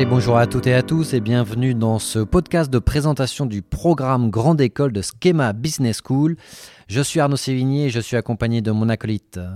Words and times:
Allez, 0.00 0.08
bonjour 0.08 0.38
à 0.38 0.46
toutes 0.46 0.66
et 0.66 0.72
à 0.72 0.82
tous 0.82 1.12
et 1.12 1.20
bienvenue 1.20 1.74
dans 1.74 1.98
ce 1.98 2.20
podcast 2.20 2.70
de 2.72 2.78
présentation 2.78 3.44
du 3.44 3.60
programme 3.60 4.30
Grande 4.30 4.58
École 4.62 4.92
de 4.92 5.02
Schema 5.02 5.52
Business 5.52 6.00
School. 6.02 6.36
Je 6.88 7.02
suis 7.02 7.20
Arnaud 7.20 7.36
Sévigné 7.36 7.84
et 7.84 7.90
je 7.90 8.00
suis 8.00 8.16
accompagné 8.16 8.62
de 8.62 8.70
mon 8.70 8.88
acolyte 8.88 9.36
euh, 9.36 9.50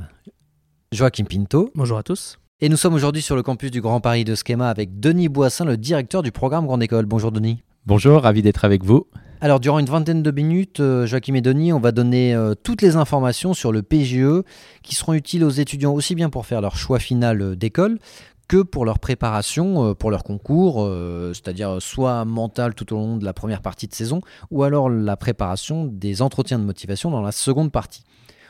Joachim 0.92 1.24
Pinto. 1.24 1.70
Bonjour 1.74 1.96
à 1.96 2.02
tous. 2.02 2.38
Et 2.60 2.68
nous 2.68 2.76
sommes 2.76 2.92
aujourd'hui 2.92 3.22
sur 3.22 3.36
le 3.36 3.42
campus 3.42 3.70
du 3.70 3.80
Grand 3.80 4.02
Paris 4.02 4.24
de 4.24 4.34
Schema 4.34 4.68
avec 4.68 5.00
Denis 5.00 5.30
Boissin, 5.30 5.64
le 5.64 5.78
directeur 5.78 6.22
du 6.22 6.30
programme 6.30 6.66
Grande 6.66 6.82
École. 6.82 7.06
Bonjour 7.06 7.32
Denis. 7.32 7.62
Bonjour, 7.86 8.20
ravi 8.20 8.42
d'être 8.42 8.66
avec 8.66 8.84
vous. 8.84 9.06
Alors, 9.40 9.60
durant 9.60 9.78
une 9.78 9.86
vingtaine 9.86 10.22
de 10.22 10.30
minutes, 10.30 10.80
euh, 10.80 11.06
Joachim 11.06 11.34
et 11.34 11.42
Denis, 11.42 11.72
on 11.72 11.80
va 11.80 11.92
donner 11.92 12.34
euh, 12.34 12.54
toutes 12.54 12.80
les 12.80 12.96
informations 12.96 13.52
sur 13.52 13.72
le 13.72 13.82
PGE 13.82 14.42
qui 14.82 14.94
seront 14.94 15.12
utiles 15.12 15.44
aux 15.44 15.50
étudiants 15.50 15.92
aussi 15.92 16.14
bien 16.14 16.30
pour 16.30 16.46
faire 16.46 16.60
leur 16.62 16.76
choix 16.76 16.98
final 16.98 17.56
d'école 17.56 17.98
que 18.48 18.62
pour 18.62 18.84
leur 18.84 18.98
préparation 18.98 19.94
pour 19.94 20.10
leur 20.10 20.22
concours, 20.22 20.88
c'est-à-dire 21.32 21.80
soit 21.80 22.24
mental 22.24 22.74
tout 22.74 22.92
au 22.92 22.96
long 22.96 23.16
de 23.16 23.24
la 23.24 23.32
première 23.32 23.62
partie 23.62 23.88
de 23.88 23.94
saison, 23.94 24.20
ou 24.50 24.62
alors 24.62 24.88
la 24.88 25.16
préparation 25.16 25.84
des 25.84 26.22
entretiens 26.22 26.58
de 26.58 26.64
motivation 26.64 27.10
dans 27.10 27.22
la 27.22 27.32
seconde 27.32 27.72
partie. 27.72 28.04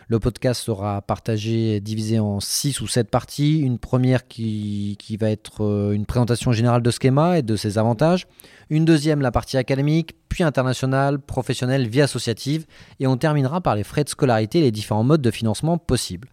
Le 0.09 0.21
podcast 0.21 0.63
sera 0.63 1.01
partagé, 1.01 1.81
divisé 1.81 2.19
en 2.19 2.39
6 2.39 2.83
ou 2.83 2.87
7 2.87 3.11
parties. 3.11 3.61
Une 3.61 3.79
première 3.79 4.29
qui, 4.29 4.97
qui 4.99 5.17
va 5.17 5.31
être 5.31 5.93
une 5.95 6.05
présentation 6.05 6.53
générale 6.53 6.83
de 6.83 6.91
Schema 6.91 7.39
et 7.39 7.43
de 7.43 7.57
ses 7.57 7.79
avantages. 7.79 8.27
Une 8.69 8.85
deuxième, 8.85 9.23
la 9.23 9.31
partie 9.31 9.57
académique, 9.57 10.15
puis 10.29 10.43
internationale, 10.43 11.19
professionnelle, 11.19 11.89
vie 11.89 12.03
associative. 12.03 12.67
Et 13.01 13.07
on 13.07 13.17
terminera 13.17 13.63
par 13.63 13.77
les 13.77 13.83
frais 13.83 14.05
de 14.05 14.11
scolarité 14.11 14.59
et 14.59 14.63
les 14.63 14.73
différents 14.73 15.05
modes 15.05 15.23
de 15.23 15.31
financement 15.31 15.79
possibles. 15.79 16.29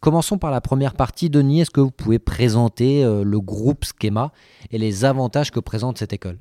Commençons 0.00 0.38
par 0.38 0.50
la 0.50 0.60
première 0.60 0.94
partie. 0.94 1.28
Denis, 1.28 1.62
est-ce 1.62 1.70
que 1.70 1.80
vous 1.80 1.90
pouvez 1.90 2.18
présenter 2.18 3.04
euh, 3.04 3.24
le 3.24 3.40
groupe 3.40 3.84
Schema 3.84 4.32
et 4.70 4.78
les 4.78 5.04
avantages 5.04 5.50
que 5.50 5.60
présente 5.60 5.98
cette 5.98 6.12
école? 6.12 6.38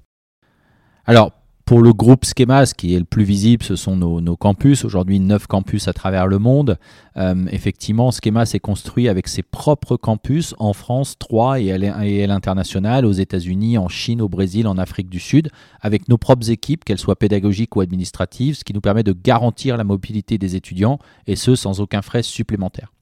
Alors, 1.06 1.32
pour 1.68 1.82
le 1.82 1.92
groupe 1.92 2.24
Schema, 2.24 2.66
ce 2.66 2.74
qui 2.74 2.96
est 2.96 3.00
le 3.00 3.04
plus 3.04 3.26
visible, 3.26 3.62
ce 3.62 3.76
sont 3.76 3.98
nos, 3.98 4.38
campus. 4.38 4.86
Aujourd'hui, 4.86 5.20
neuf 5.20 5.48
campus 5.48 5.90
à 5.90 5.94
travers 5.94 6.26
le 6.26 6.40
monde. 6.40 6.78
Euh, 7.18 7.46
effectivement, 7.52 8.10
Schema 8.12 8.46
s'est 8.46 8.60
construit 8.60 9.10
avec 9.10 9.28
ses 9.28 9.44
propres 9.44 9.98
campus 9.98 10.56
en 10.60 10.72
France, 10.72 11.16
trois 11.20 11.60
et 11.60 11.74
à 11.74 12.28
l'international, 12.28 13.06
aux 13.06 13.12
États-Unis, 13.12 13.78
en 13.78 13.90
Chine, 13.90 14.22
au 14.22 14.30
Brésil, 14.30 14.66
en 14.66 14.78
Afrique 14.78 15.10
du 15.10 15.20
Sud, 15.20 15.50
avec 15.82 16.08
nos 16.08 16.18
propres 16.18 16.50
équipes, 16.52 16.86
qu'elles 16.86 17.00
soient 17.00 17.18
pédagogiques 17.18 17.76
ou 17.76 17.82
administratives, 17.82 18.56
ce 18.56 18.64
qui 18.64 18.74
nous 18.74 18.80
permet 18.80 19.04
de 19.04 19.12
garantir 19.12 19.76
la 19.76 19.84
mobilité 19.84 20.38
des 20.38 20.56
étudiants, 20.56 21.00
et 21.26 21.36
ce, 21.36 21.56
sans 21.56 21.82
aucun 21.82 22.02
frais 22.02 22.24
supplémentaire. 22.24 22.94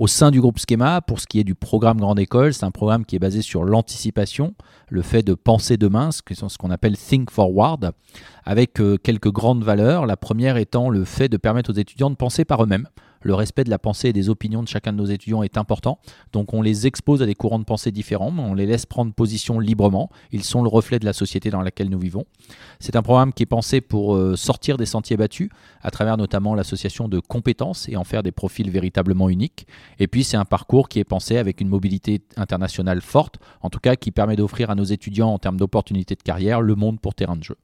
Au 0.00 0.06
sein 0.06 0.30
du 0.30 0.40
groupe 0.40 0.58
Schema, 0.58 1.02
pour 1.02 1.20
ce 1.20 1.26
qui 1.26 1.40
est 1.40 1.44
du 1.44 1.54
programme 1.54 1.98
Grande 1.98 2.18
École, 2.18 2.54
c'est 2.54 2.64
un 2.64 2.70
programme 2.70 3.04
qui 3.04 3.16
est 3.16 3.18
basé 3.18 3.42
sur 3.42 3.64
l'anticipation, 3.64 4.54
le 4.88 5.02
fait 5.02 5.22
de 5.22 5.34
penser 5.34 5.76
demain, 5.76 6.08
ce 6.10 6.22
qu'on 6.56 6.70
appelle 6.70 6.96
Think 6.96 7.30
Forward, 7.30 7.92
avec 8.44 8.80
euh, 8.80 8.96
quelques 8.96 9.30
grandes 9.30 9.62
valeurs. 9.62 10.06
La 10.06 10.16
première 10.16 10.56
étant 10.56 10.88
le 10.88 11.04
fait 11.04 11.28
de 11.28 11.36
permettre 11.36 11.70
aux 11.70 11.76
étudiants 11.76 12.08
de 12.08 12.14
penser 12.14 12.46
par 12.46 12.64
eux-mêmes. 12.64 12.88
Le 13.22 13.34
respect 13.34 13.64
de 13.64 13.70
la 13.70 13.78
pensée 13.78 14.08
et 14.08 14.12
des 14.12 14.28
opinions 14.28 14.62
de 14.62 14.68
chacun 14.68 14.92
de 14.92 14.98
nos 14.98 15.06
étudiants 15.06 15.42
est 15.42 15.58
important. 15.58 15.98
Donc 16.32 16.54
on 16.54 16.62
les 16.62 16.86
expose 16.86 17.22
à 17.22 17.26
des 17.26 17.34
courants 17.34 17.58
de 17.58 17.64
pensée 17.64 17.90
différents, 17.90 18.30
mais 18.30 18.42
on 18.42 18.54
les 18.54 18.66
laisse 18.66 18.86
prendre 18.86 19.12
position 19.12 19.58
librement. 19.58 20.10
Ils 20.32 20.44
sont 20.44 20.62
le 20.62 20.68
reflet 20.68 20.98
de 20.98 21.04
la 21.04 21.12
société 21.12 21.50
dans 21.50 21.60
laquelle 21.60 21.90
nous 21.90 21.98
vivons. 21.98 22.24
C'est 22.78 22.96
un 22.96 23.02
programme 23.02 23.32
qui 23.32 23.42
est 23.42 23.46
pensé 23.46 23.80
pour 23.80 24.14
euh, 24.16 24.36
sortir 24.36 24.76
des 24.76 24.86
sentiers 24.86 25.16
battus, 25.16 25.50
à 25.82 25.90
travers 25.90 26.16
notamment 26.16 26.54
l'association 26.54 27.08
de 27.08 27.20
compétences 27.20 27.88
et 27.88 27.96
en 27.96 28.04
faire 28.04 28.22
des 28.22 28.32
profils 28.32 28.70
véritablement 28.70 29.28
uniques. 29.28 29.66
Et 29.98 30.06
puis 30.06 30.24
c'est 30.24 30.36
un 30.36 30.44
parcours 30.44 30.88
qui 30.88 30.98
est 30.98 31.04
pensé 31.04 31.36
avec 31.36 31.60
une 31.60 31.68
mobilité 31.68 32.22
internationale 32.36 33.00
forte, 33.00 33.38
en 33.60 33.70
tout 33.70 33.80
cas 33.80 33.96
qui 33.96 34.10
permet 34.10 34.36
d'offrir 34.36 34.70
à 34.70 34.74
nos 34.74 34.84
étudiants 34.84 35.28
en 35.28 35.38
termes 35.38 35.56
d'opportunités 35.56 36.14
de 36.14 36.22
carrière 36.22 36.60
le 36.60 36.74
monde 36.74 37.00
pour 37.00 37.14
terrain 37.14 37.36
de 37.36 37.44
jeu 37.44 37.56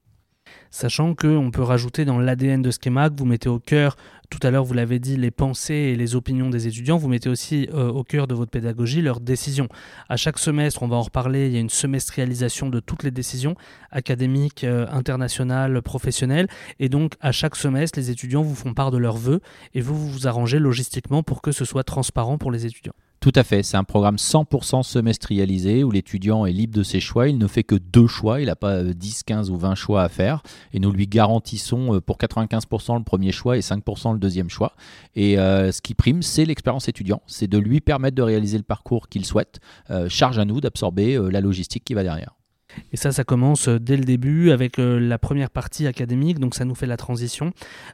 sachant 0.71 1.15
qu'on 1.15 1.51
peut 1.51 1.61
rajouter 1.61 2.05
dans 2.05 2.19
l'ADN 2.19 2.61
de 2.61 2.71
Schema 2.71 3.09
que 3.09 3.15
vous 3.17 3.25
mettez 3.25 3.49
au 3.49 3.59
cœur, 3.59 3.95
tout 4.29 4.39
à 4.43 4.51
l'heure 4.51 4.63
vous 4.63 4.73
l'avez 4.73 4.99
dit, 4.99 5.15
les 5.15 5.31
pensées 5.31 5.73
et 5.73 5.95
les 5.95 6.15
opinions 6.15 6.49
des 6.49 6.67
étudiants, 6.67 6.97
vous 6.97 7.07
mettez 7.07 7.29
aussi 7.29 7.69
euh, 7.73 7.89
au 7.89 8.03
cœur 8.03 8.27
de 8.27 8.35
votre 8.35 8.51
pédagogie 8.51 9.01
leurs 9.01 9.19
décisions. 9.19 9.69
À 10.09 10.17
chaque 10.17 10.37
semestre, 10.37 10.83
on 10.83 10.87
va 10.87 10.97
en 10.97 11.01
reparler, 11.01 11.47
il 11.47 11.53
y 11.53 11.57
a 11.57 11.59
une 11.59 11.69
semestrialisation 11.69 12.69
de 12.69 12.79
toutes 12.79 13.03
les 13.03 13.11
décisions 13.11 13.55
académiques, 13.91 14.63
euh, 14.63 14.85
internationales, 14.91 15.81
professionnelles, 15.81 16.47
et 16.79 16.89
donc 16.89 17.13
à 17.21 17.31
chaque 17.31 17.55
semestre, 17.55 17.97
les 17.97 18.11
étudiants 18.11 18.41
vous 18.41 18.55
font 18.55 18.73
part 18.73 18.91
de 18.91 18.97
leurs 18.97 19.17
vœux 19.17 19.39
et 19.73 19.81
vous 19.81 19.95
vous 19.95 20.27
arrangez 20.27 20.59
logistiquement 20.59 21.23
pour 21.23 21.41
que 21.41 21.51
ce 21.51 21.65
soit 21.65 21.83
transparent 21.83 22.37
pour 22.37 22.51
les 22.51 22.65
étudiants. 22.65 22.93
Tout 23.19 23.31
à 23.35 23.43
fait, 23.43 23.63
c'est 23.63 23.77
un 23.77 23.83
programme 23.83 24.17
100% 24.17 24.83
semestrialisé 24.83 25.83
où 25.83 25.89
l'étudiant 25.89 26.45
est 26.45 26.51
libre 26.51 26.75
de 26.75 26.83
ses 26.83 26.99
choix, 26.99 27.27
il 27.27 27.39
ne 27.39 27.47
fait 27.47 27.63
que 27.63 27.73
deux 27.73 28.05
choix, 28.05 28.41
il 28.41 28.45
n'a 28.45 28.55
pas 28.55 28.83
10, 28.83 29.19
euh, 29.19 29.21
15 29.25 29.49
ou 29.49 29.57
20 29.57 29.73
choix 29.73 30.03
à 30.03 30.09
faire 30.09 30.43
et 30.71 30.79
nous 30.79 30.91
lui 30.91 31.07
garantissons 31.07 31.95
euh, 31.95 31.99
pour 31.99 32.17
95% 32.17 32.97
le 32.97 33.03
premier 33.03 33.31
choix 33.31 33.57
et 33.57 33.61
5% 33.61 34.13
le 34.13 34.19
deuxième 34.19 34.51
choix. 34.51 34.73
Et 35.15 35.39
euh, 35.39 35.71
ce 35.71 35.81
qui 35.81 35.95
prime, 35.95 36.21
c'est 36.21 36.45
l'expérience 36.45 36.87
étudiant, 36.87 37.23
c'est 37.25 37.47
de 37.47 37.57
lui 37.57 37.81
permettre 37.81 38.15
de 38.15 38.21
réaliser 38.21 38.57
le 38.57 38.63
parcours 38.63 39.09
qu'il 39.09 39.25
souhaite. 39.25 39.59
charge 40.09 40.37
à 40.37 40.45
nous 40.45 40.61
d'absorber 40.61 41.19
la 41.31 41.41
logistique 41.41 41.83
qui 41.83 41.93
va 41.93 42.03
derrière. 42.03 42.36
Et 42.91 42.97
ça, 42.97 43.11
ça 43.11 43.23
commence 43.23 43.67
euh, 43.67 43.79
dès 43.79 43.97
le 43.97 44.03
début 44.03 44.51
avec 44.51 44.79
euh, 44.79 44.99
la 44.99 45.17
première 45.17 45.49
partie 45.49 45.87
académique, 45.87 46.39
donc 46.39 46.55
ça 46.55 46.65
nous 46.65 46.75
fait 46.75 46.85
la 46.85 46.97
transition. 46.97 47.51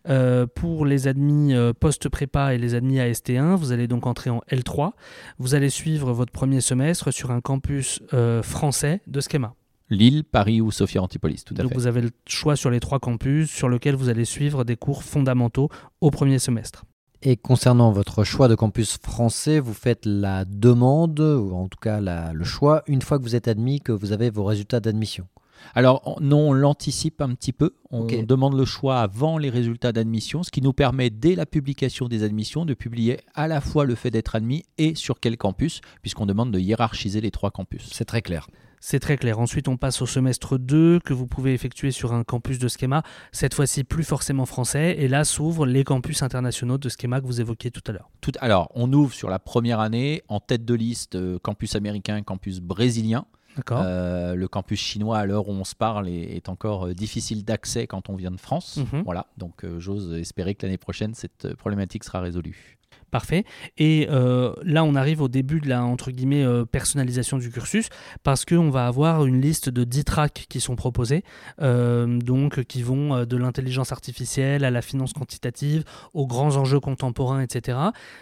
Euh, 0.09 0.45
pour 0.47 0.85
les 0.85 1.07
admis 1.07 1.53
post-prépa 1.79 2.53
et 2.53 2.57
les 2.57 2.75
admis 2.75 2.97
AST1, 2.97 3.55
vous 3.55 3.71
allez 3.71 3.87
donc 3.87 4.07
entrer 4.07 4.29
en 4.29 4.41
L3. 4.51 4.91
Vous 5.39 5.55
allez 5.55 5.69
suivre 5.69 6.11
votre 6.13 6.31
premier 6.31 6.61
semestre 6.61 7.11
sur 7.11 7.31
un 7.31 7.41
campus 7.41 8.01
français 8.41 9.01
de 9.07 9.21
Schema. 9.21 9.55
Lille, 9.89 10.23
Paris 10.23 10.61
ou 10.61 10.71
Sophia 10.71 11.01
Antipolis, 11.01 11.43
tout 11.45 11.53
à 11.57 11.61
donc 11.61 11.69
fait. 11.69 11.75
Vous 11.75 11.87
avez 11.87 12.01
le 12.01 12.11
choix 12.27 12.55
sur 12.55 12.69
les 12.69 12.79
trois 12.79 12.99
campus 12.99 13.49
sur 13.49 13.69
lesquels 13.69 13.95
vous 13.95 14.09
allez 14.09 14.25
suivre 14.25 14.63
des 14.63 14.75
cours 14.75 15.03
fondamentaux 15.03 15.69
au 16.01 16.09
premier 16.09 16.39
semestre. 16.39 16.85
Et 17.25 17.37
concernant 17.37 17.93
votre 17.93 18.25
choix 18.25 18.49
de 18.49 18.55
campus 18.55 18.97
français, 18.97 19.61
vous 19.61 19.73
faites 19.73 20.05
la 20.05 20.43
demande, 20.43 21.21
ou 21.21 21.55
en 21.55 21.69
tout 21.69 21.79
cas 21.79 22.01
le 22.01 22.43
choix, 22.43 22.83
une 22.85 23.01
fois 23.01 23.17
que 23.17 23.23
vous 23.23 23.37
êtes 23.37 23.47
admis, 23.47 23.79
que 23.79 23.93
vous 23.93 24.11
avez 24.11 24.29
vos 24.29 24.43
résultats 24.43 24.81
d'admission. 24.81 25.25
Alors 25.73 26.17
non, 26.19 26.49
on 26.49 26.51
l'anticipe 26.51 27.21
un 27.21 27.33
petit 27.33 27.53
peu. 27.53 27.75
On 27.91 28.03
demande 28.03 28.57
le 28.57 28.65
choix 28.65 28.99
avant 28.99 29.37
les 29.37 29.49
résultats 29.49 29.93
d'admission, 29.93 30.43
ce 30.43 30.51
qui 30.51 30.61
nous 30.61 30.73
permet 30.73 31.09
dès 31.09 31.35
la 31.35 31.45
publication 31.45 32.09
des 32.09 32.23
admissions 32.23 32.65
de 32.65 32.73
publier 32.73 33.21
à 33.35 33.47
la 33.47 33.61
fois 33.61 33.85
le 33.85 33.95
fait 33.95 34.11
d'être 34.11 34.35
admis 34.35 34.65
et 34.77 34.93
sur 34.93 35.21
quel 35.21 35.37
campus, 35.37 35.79
puisqu'on 36.01 36.25
demande 36.25 36.51
de 36.51 36.59
hiérarchiser 36.59 37.21
les 37.21 37.31
trois 37.31 37.51
campus. 37.51 37.87
C'est 37.93 38.03
très 38.03 38.21
clair. 38.21 38.49
C'est 38.85 38.99
très 38.99 39.15
clair. 39.15 39.39
Ensuite, 39.39 39.69
on 39.69 39.77
passe 39.77 40.01
au 40.01 40.05
semestre 40.05 40.57
2 40.57 40.99
que 40.99 41.13
vous 41.13 41.25
pouvez 41.25 41.53
effectuer 41.53 41.91
sur 41.91 42.11
un 42.11 42.25
campus 42.25 42.59
de 42.59 42.67
Schema, 42.67 43.01
cette 43.31 43.53
fois-ci 43.53 43.85
plus 43.85 44.03
forcément 44.03 44.45
français. 44.45 44.97
Et 44.99 45.07
là 45.07 45.23
s'ouvrent 45.23 45.65
les 45.65 45.85
campus 45.85 46.21
internationaux 46.21 46.77
de 46.77 46.89
Schema 46.89 47.21
que 47.21 47.25
vous 47.25 47.39
évoquiez 47.39 47.71
tout 47.71 47.81
à 47.87 47.93
l'heure. 47.93 48.09
Tout, 48.19 48.33
alors, 48.41 48.69
on 48.75 48.91
ouvre 48.91 49.13
sur 49.13 49.29
la 49.29 49.39
première 49.39 49.79
année 49.79 50.21
en 50.27 50.41
tête 50.41 50.65
de 50.65 50.73
liste 50.73 51.15
euh, 51.15 51.39
campus 51.39 51.77
américain, 51.77 52.21
campus 52.23 52.59
brésilien. 52.59 53.25
Euh, 53.71 54.35
le 54.35 54.47
campus 54.49 54.81
chinois, 54.81 55.17
à 55.19 55.25
l'heure 55.25 55.47
où 55.47 55.53
on 55.53 55.63
se 55.63 55.75
parle, 55.75 56.09
est, 56.09 56.49
encore 56.49 56.87
euh, 56.87 56.93
difficile 56.93 57.45
d'accès 57.45 57.87
quand 57.87 58.09
on 58.09 58.17
vient 58.17 58.31
de 58.31 58.39
France. 58.39 58.79
Mhm. 58.91 59.03
Voilà, 59.05 59.27
donc 59.37 59.65
j'ose 59.77 60.13
espérer 60.15 60.55
que 60.55 60.65
l'année 60.65 60.77
prochaine, 60.77 61.13
cette 61.13 61.55
problématique 61.55 62.03
sera 62.03 62.19
résolue. 62.19 62.77
Parfait. 63.13 63.45
Et 63.77 64.07
euh, 64.09 64.55
là, 64.63 64.83
on 64.83 64.95
arrive 64.95 65.21
au 65.21 65.27
début 65.27 65.59
de 65.59 65.69
la 65.69 65.83
entre 65.83 66.09
guillemets 66.09 66.43
euh, 66.43 66.65
personnalisation 66.65 67.37
du 67.37 67.51
cursus 67.51 67.89
parce 68.23 68.43
qu'on 68.43 68.71
va 68.71 68.87
avoir 68.87 69.27
une 69.27 69.39
liste 69.39 69.69
de 69.69 69.83
10 69.83 70.03
tracks 70.03 70.47
qui 70.49 70.59
sont 70.59 70.75
proposés, 70.75 71.23
euh, 71.61 72.07
donc 72.07 72.63
qui 72.63 72.81
vont 72.81 73.23
de 73.23 73.37
l'intelligence 73.37 73.91
artificielle 73.91 74.65
à 74.65 74.71
la 74.71 74.81
finance 74.81 75.13
quantitative, 75.13 75.83
aux 76.15 76.25
grands 76.25 76.55
enjeux 76.57 76.79
contemporains, 76.79 77.41
etc. 77.41 77.77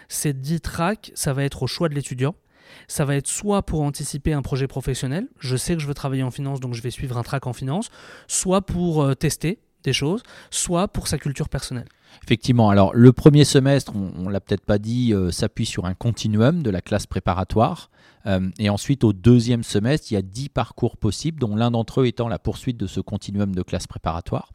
Ces 0.08 0.34
10 0.34 0.60
tracks, 0.60 1.10
ça 1.14 1.32
va 1.32 1.44
être 1.44 1.62
au 1.62 1.66
choix 1.66 1.88
de 1.88 1.94
l'étudiant. 1.94 2.34
Ça 2.86 3.06
va 3.06 3.16
être 3.16 3.28
soit 3.28 3.62
pour 3.62 3.80
anticiper 3.80 4.34
un 4.34 4.42
projet 4.42 4.66
professionnel, 4.66 5.26
je 5.38 5.56
sais 5.56 5.74
que 5.74 5.80
je 5.80 5.86
veux 5.86 5.94
travailler 5.94 6.22
en 6.22 6.30
finance, 6.30 6.60
donc 6.60 6.74
je 6.74 6.82
vais 6.82 6.90
suivre 6.90 7.16
un 7.16 7.22
track 7.22 7.46
en 7.46 7.54
finance, 7.54 7.88
soit 8.28 8.60
pour 8.60 9.16
tester 9.16 9.58
des 9.84 9.94
choses, 9.94 10.22
soit 10.50 10.88
pour 10.88 11.08
sa 11.08 11.16
culture 11.16 11.48
personnelle. 11.48 11.88
Effectivement, 12.24 12.70
alors 12.70 12.94
le 12.94 13.12
premier 13.12 13.44
semestre, 13.44 13.92
on 13.94 14.24
ne 14.24 14.30
l'a 14.30 14.40
peut-être 14.40 14.64
pas 14.64 14.78
dit, 14.78 15.12
euh, 15.12 15.30
s'appuie 15.30 15.66
sur 15.66 15.86
un 15.86 15.94
continuum 15.94 16.62
de 16.62 16.70
la 16.70 16.80
classe 16.80 17.06
préparatoire. 17.06 17.90
Euh, 18.26 18.50
et 18.58 18.70
ensuite, 18.70 19.04
au 19.04 19.12
deuxième 19.12 19.64
semestre, 19.64 20.12
il 20.12 20.14
y 20.14 20.16
a 20.16 20.22
dix 20.22 20.48
parcours 20.48 20.96
possibles, 20.96 21.40
dont 21.40 21.56
l'un 21.56 21.70
d'entre 21.70 22.02
eux 22.02 22.06
étant 22.06 22.28
la 22.28 22.38
poursuite 22.38 22.76
de 22.76 22.86
ce 22.86 23.00
continuum 23.00 23.54
de 23.54 23.62
classe 23.62 23.86
préparatoire. 23.86 24.52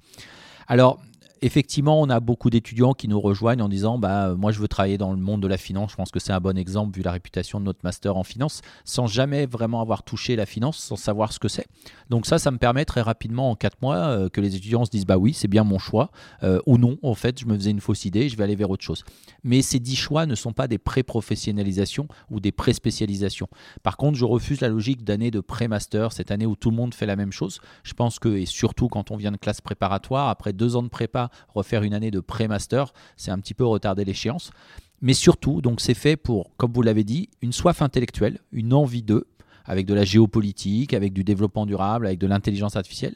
Alors, 0.68 1.00
effectivement, 1.42 2.02
on 2.02 2.10
a 2.10 2.20
beaucoup 2.20 2.50
d'étudiants 2.50 2.94
qui 2.94 3.08
nous 3.08 3.20
rejoignent 3.20 3.62
en 3.62 3.70
disant 3.70 3.98
bah, 3.98 4.36
Moi, 4.36 4.52
je 4.52 4.60
veux 4.60 4.68
travailler 4.68 4.98
dans 4.98 5.12
le 5.12 5.18
monde 5.18 5.42
de 5.42 5.48
la 5.48 5.58
finance. 5.58 5.92
Je 5.92 5.96
pense 5.96 6.12
que 6.12 6.20
c'est 6.20 6.34
un 6.34 6.40
bon 6.40 6.58
exemple 6.58 6.96
vu 6.96 7.04
la 7.04 7.12
réputation 7.12 7.60
de 7.60 7.66
notre 7.66 7.80
master 7.84 8.18
en 8.18 8.24
finance, 8.24 8.62
sans 8.86 9.08
jamais 9.08 9.46
vraiment 9.46 9.82
avoir 9.82 10.04
touché 10.04 10.36
la 10.36 10.46
finance, 10.46 10.78
sans 10.78 10.96
savoir 10.96 11.34
ce 11.34 11.40
que 11.40 11.48
c'est. 11.48 11.68
Donc, 12.10 12.26
ça, 12.26 12.40
ça 12.40 12.52
me 12.52 12.58
permet 12.58 12.86
très 12.86 13.02
rapidement, 13.02 13.52
en 13.52 13.56
quatre 13.56 13.82
mois, 13.82 13.98
euh, 13.98 14.30
que 14.30 14.42
les 14.42 14.56
étudiants 14.56 14.86
se 14.86 14.92
disent 14.92 15.06
Bah 15.06 15.18
oui, 15.18 15.34
c'est 15.34 15.48
bien 15.48 15.64
mon 15.64 15.80
choix. 15.80 16.12
Euh, 16.44 16.60
ou 16.66 16.78
non, 16.78 16.98
en 17.04 17.16
fait, 17.16 17.40
je 17.40 17.46
me 17.46 17.56
faisais 17.56 17.72
une 17.72 17.82
fausse 17.82 18.06
idée, 18.06 18.30
je 18.30 18.38
vais 18.38 18.44
aller 18.44 18.56
vers 18.56 18.70
autre 18.70 18.84
chose. 18.84 19.04
Mais 19.44 19.62
ces 19.62 19.80
dix 19.80 19.96
choix 19.96 20.26
ne 20.26 20.36
sont 20.36 20.54
pas 20.54 20.68
des 20.68 20.78
pré-professionnalisations 20.78 22.08
ou 22.30 22.40
des 22.40 22.52
pré-spécialisations. 22.52 23.48
Par 23.84 23.98
contre, 23.98 24.18
je 24.18 24.26
refuse 24.26 24.62
la 24.62 24.70
logique 24.70 25.04
d'année 25.04 25.32
de 25.32 25.40
pré-master, 25.40 26.12
cette 26.12 26.32
année 26.32 26.46
où 26.46 26.56
tout 26.56 26.70
le 26.70 26.76
monde 26.76 26.94
fait 26.94 27.06
la 27.06 27.16
même 27.16 27.32
chose. 27.32 27.60
Je 27.84 27.94
pense 27.94 28.20
que, 28.20 28.30
et 28.30 28.46
surtout 28.46 28.88
quand 28.88 29.12
on 29.12 29.16
vient 29.16 29.32
de 29.32 29.38
classe 29.38 29.62
préparatoire, 29.62 30.30
après 30.30 30.54
deux 30.54 30.76
ans 30.76 30.84
de 30.84 30.88
prépa, 30.88 31.27
refaire 31.50 31.84
une 31.84 31.94
année 31.94 32.12
de 32.12 32.20
pré-master, 32.20 32.94
c'est 33.16 33.32
un 33.32 33.40
petit 33.40 33.54
peu 33.54 33.66
retarder 33.66 34.06
l'échéance. 34.06 34.52
Mais 35.02 35.14
surtout, 35.14 35.62
donc 35.62 35.80
c'est 35.80 35.94
fait 35.94 36.18
pour, 36.18 36.56
comme 36.58 36.74
vous 36.74 36.82
l'avez 36.82 37.04
dit, 37.04 37.30
une 37.42 37.54
soif 37.54 37.82
intellectuelle, 37.82 38.40
une 38.52 38.74
envie 38.74 39.04
d'eux, 39.04 39.28
avec 39.68 39.86
de 39.86 39.94
la 39.94 40.06
géopolitique, 40.06 40.94
avec 40.94 41.14
du 41.14 41.24
développement 41.24 41.66
durable, 41.66 42.08
avec 42.08 42.20
de 42.20 42.26
l'intelligence 42.26 42.76
artificielle, 42.76 43.16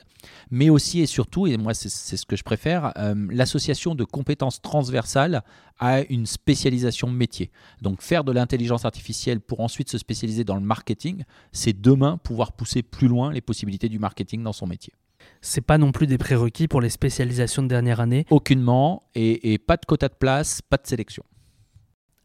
mais 0.52 0.70
aussi 0.70 1.00
et 1.00 1.06
surtout, 1.06 1.48
et 1.48 1.58
moi 1.58 1.74
c'est 1.74 1.90
ce 1.90 2.26
que 2.26 2.36
je 2.36 2.44
préfère, 2.44 2.92
euh, 2.98 3.16
l'association 3.32 3.96
de 3.96 4.04
compétences 4.04 4.62
transversales 4.62 5.44
à 5.80 6.02
une 6.02 6.26
spécialisation 6.26 7.10
métier. 7.10 7.52
Donc 7.82 8.02
faire 8.02 8.24
de 8.24 8.32
l'intelligence 8.32 8.86
artificielle 8.86 9.40
pour 9.40 9.62
ensuite 9.62 9.90
se 9.90 9.98
spécialiser 9.98 10.44
dans 10.44 10.56
le 10.56 10.62
marketing, 10.62 11.24
c'est 11.54 11.80
demain 11.80 12.18
pouvoir 12.18 12.52
pousser 12.52 12.84
plus 12.84 13.08
loin 13.08 13.32
les 13.32 13.42
possibilités 13.42 13.90
du 13.90 13.98
marketing 13.98 14.44
dans 14.44 14.54
son 14.54 14.68
métier 14.68 14.94
c'est 15.42 15.62
pas 15.62 15.78
non 15.78 15.92
plus 15.92 16.08
des 16.08 16.18
prérequis 16.18 16.68
pour 16.68 16.82
les 16.82 16.90
spécialisations 16.90 17.64
de 17.64 17.68
dernière 17.68 18.00
année 18.00 18.26
Aucunement, 18.30 19.04
et, 19.16 19.58
pas 19.58 19.78
de 19.78 19.86
quota 19.86 20.08
de 20.08 20.14
place, 20.14 20.62
pas 20.62 20.78
de 20.78 20.88
sélection. 20.88 21.24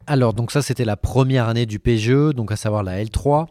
Alors, 0.07 0.35
donc 0.35 0.53
ça, 0.53 0.63
c'était 0.63 0.85
la 0.85 0.97
première 0.97 1.49
année 1.49 1.67
du 1.67 1.79
PGE, 1.79 2.35
donc 2.35 2.53
à 2.53 2.57
savoir 2.57 2.83
la 2.83 3.03
L3. 3.03 3.47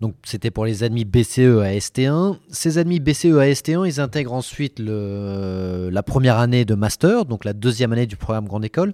Donc, 0.00 0.16
c'était 0.24 0.50
pour 0.50 0.64
les 0.64 0.82
admis 0.82 1.04
BCE 1.04 1.60
à 1.60 1.72
ST1. 1.74 2.38
Ces 2.48 2.78
admis 2.78 2.98
BCE 2.98 3.36
à 3.36 3.46
ST1, 3.46 3.86
ils 3.86 4.00
intègrent 4.00 4.32
ensuite 4.32 4.78
le, 4.78 5.90
la 5.92 6.02
première 6.02 6.38
année 6.38 6.64
de 6.64 6.74
master, 6.74 7.26
donc 7.26 7.44
la 7.44 7.52
deuxième 7.52 7.92
année 7.92 8.06
du 8.06 8.16
programme 8.16 8.46
Grande 8.46 8.64
École. 8.64 8.92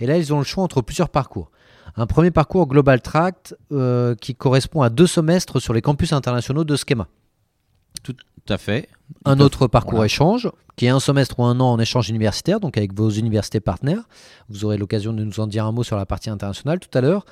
Et 0.00 0.06
là, 0.06 0.16
ils 0.16 0.32
ont 0.34 0.38
le 0.38 0.44
choix 0.44 0.64
entre 0.64 0.80
plusieurs 0.80 1.10
parcours. 1.10 1.50
Un 1.96 2.06
premier 2.06 2.30
parcours 2.30 2.66
Global 2.66 3.00
Tract 3.00 3.56
euh, 3.72 4.14
qui 4.14 4.34
correspond 4.34 4.82
à 4.82 4.90
deux 4.90 5.06
semestres 5.06 5.62
sur 5.62 5.72
les 5.72 5.82
campus 5.82 6.12
internationaux 6.12 6.64
de 6.64 6.76
Schema. 6.76 7.06
Tout 8.46 8.52
à 8.52 8.58
fait. 8.58 8.88
Un 9.24 9.40
autre 9.40 9.66
parcours 9.66 10.04
échange, 10.04 10.50
qui 10.76 10.86
est 10.86 10.90
un 10.90 11.00
semestre 11.00 11.38
ou 11.40 11.44
un 11.44 11.58
an 11.60 11.72
en 11.72 11.78
échange 11.78 12.08
universitaire, 12.08 12.60
donc 12.60 12.76
avec 12.76 12.94
vos 12.94 13.10
universités 13.10 13.60
partenaires. 13.60 14.08
Vous 14.48 14.64
aurez 14.64 14.78
l'occasion 14.78 15.12
de 15.12 15.24
nous 15.24 15.40
en 15.40 15.46
dire 15.46 15.64
un 15.64 15.72
mot 15.72 15.82
sur 15.82 15.96
la 15.96 16.06
partie 16.06 16.30
internationale 16.30 16.78
tout 16.78 16.96
à 16.96 17.00
l'heure. 17.00 17.24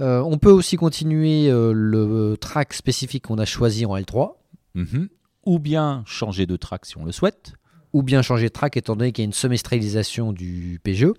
Euh, 0.00 0.20
on 0.20 0.38
peut 0.38 0.50
aussi 0.50 0.76
continuer 0.76 1.48
euh, 1.48 1.72
le 1.74 2.36
track 2.40 2.72
spécifique 2.72 3.26
qu'on 3.26 3.38
a 3.38 3.44
choisi 3.44 3.84
en 3.86 3.96
L3. 3.96 4.32
Mhm. 4.74 5.08
Ou 5.46 5.58
bien 5.58 6.02
changer 6.06 6.46
de 6.46 6.56
track 6.56 6.86
si 6.86 6.96
on 6.96 7.04
le 7.04 7.12
souhaite. 7.12 7.52
Ou 7.92 8.02
bien 8.02 8.22
changer 8.22 8.46
de 8.46 8.52
track 8.52 8.76
étant 8.76 8.96
donné 8.96 9.12
qu'il 9.12 9.22
y 9.22 9.24
a 9.24 9.26
une 9.26 9.32
semestrialisation 9.32 10.32
du 10.32 10.80
PGE. 10.82 11.12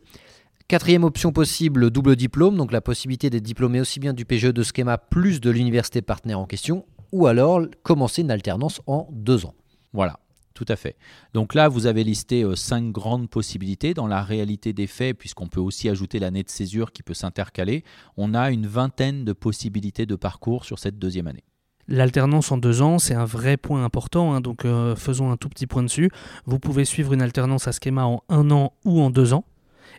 Quatrième 0.68 1.04
option 1.04 1.34
possible, 1.34 1.90
double 1.90 2.16
diplôme, 2.16 2.56
donc 2.56 2.72
la 2.72 2.80
possibilité 2.80 3.30
d'être 3.30 3.44
diplômé 3.44 3.82
aussi 3.82 4.00
bien 4.00 4.14
du 4.14 4.24
PGE 4.24 4.54
de 4.54 4.64
schéma 4.64 4.98
plus 4.98 5.42
de 5.42 5.50
l'université 5.50 6.02
partenaire 6.02 6.40
en 6.40 6.46
question, 6.46 6.86
ou 7.12 7.28
alors 7.28 7.62
commencer 7.84 8.22
une 8.22 8.32
alternance 8.32 8.82
en 8.88 9.08
deux 9.12 9.46
ans. 9.46 9.56
Voilà, 9.94 10.20
tout 10.54 10.66
à 10.68 10.76
fait. 10.76 10.96
Donc 11.34 11.54
là, 11.54 11.68
vous 11.68 11.86
avez 11.86 12.04
listé 12.04 12.44
euh, 12.44 12.56
cinq 12.56 12.92
grandes 12.92 13.30
possibilités. 13.30 13.94
Dans 13.94 14.08
la 14.08 14.22
réalité 14.22 14.74
des 14.74 14.88
faits, 14.88 15.18
puisqu'on 15.18 15.48
peut 15.48 15.60
aussi 15.60 15.90
ajouter 15.90 16.20
l'année 16.20 16.44
de 16.44 16.50
césure 16.50 16.92
qui 16.92 17.04
peut 17.04 17.14
s'intercaler, 17.14 17.84
on 18.18 18.34
a 18.34 18.52
une 18.52 18.68
vingtaine 18.68 19.26
de 19.26 19.34
possibilités 19.34 20.06
de 20.06 20.16
parcours 20.16 20.66
sur 20.66 20.80
cette 20.80 21.00
deuxième 21.00 21.28
année. 21.28 21.44
L'alternance 21.88 22.52
en 22.52 22.58
deux 22.58 22.82
ans, 22.82 23.00
c'est 23.00 23.16
un 23.16 23.26
vrai 23.26 23.58
point 23.58 23.84
important, 23.84 24.34
hein. 24.34 24.40
donc 24.40 24.66
euh, 24.66 24.96
faisons 24.96 25.32
un 25.32 25.38
tout 25.38 25.50
petit 25.50 25.68
point 25.68 25.84
dessus. 25.84 26.10
Vous 26.46 26.60
pouvez 26.60 26.86
suivre 26.86 27.12
une 27.12 27.22
alternance 27.22 27.68
à 27.68 27.72
schéma 27.72 28.06
en 28.06 28.22
un 28.30 28.50
an 28.52 28.74
ou 28.86 29.02
en 29.02 29.10
deux 29.10 29.34
ans, 29.34 29.44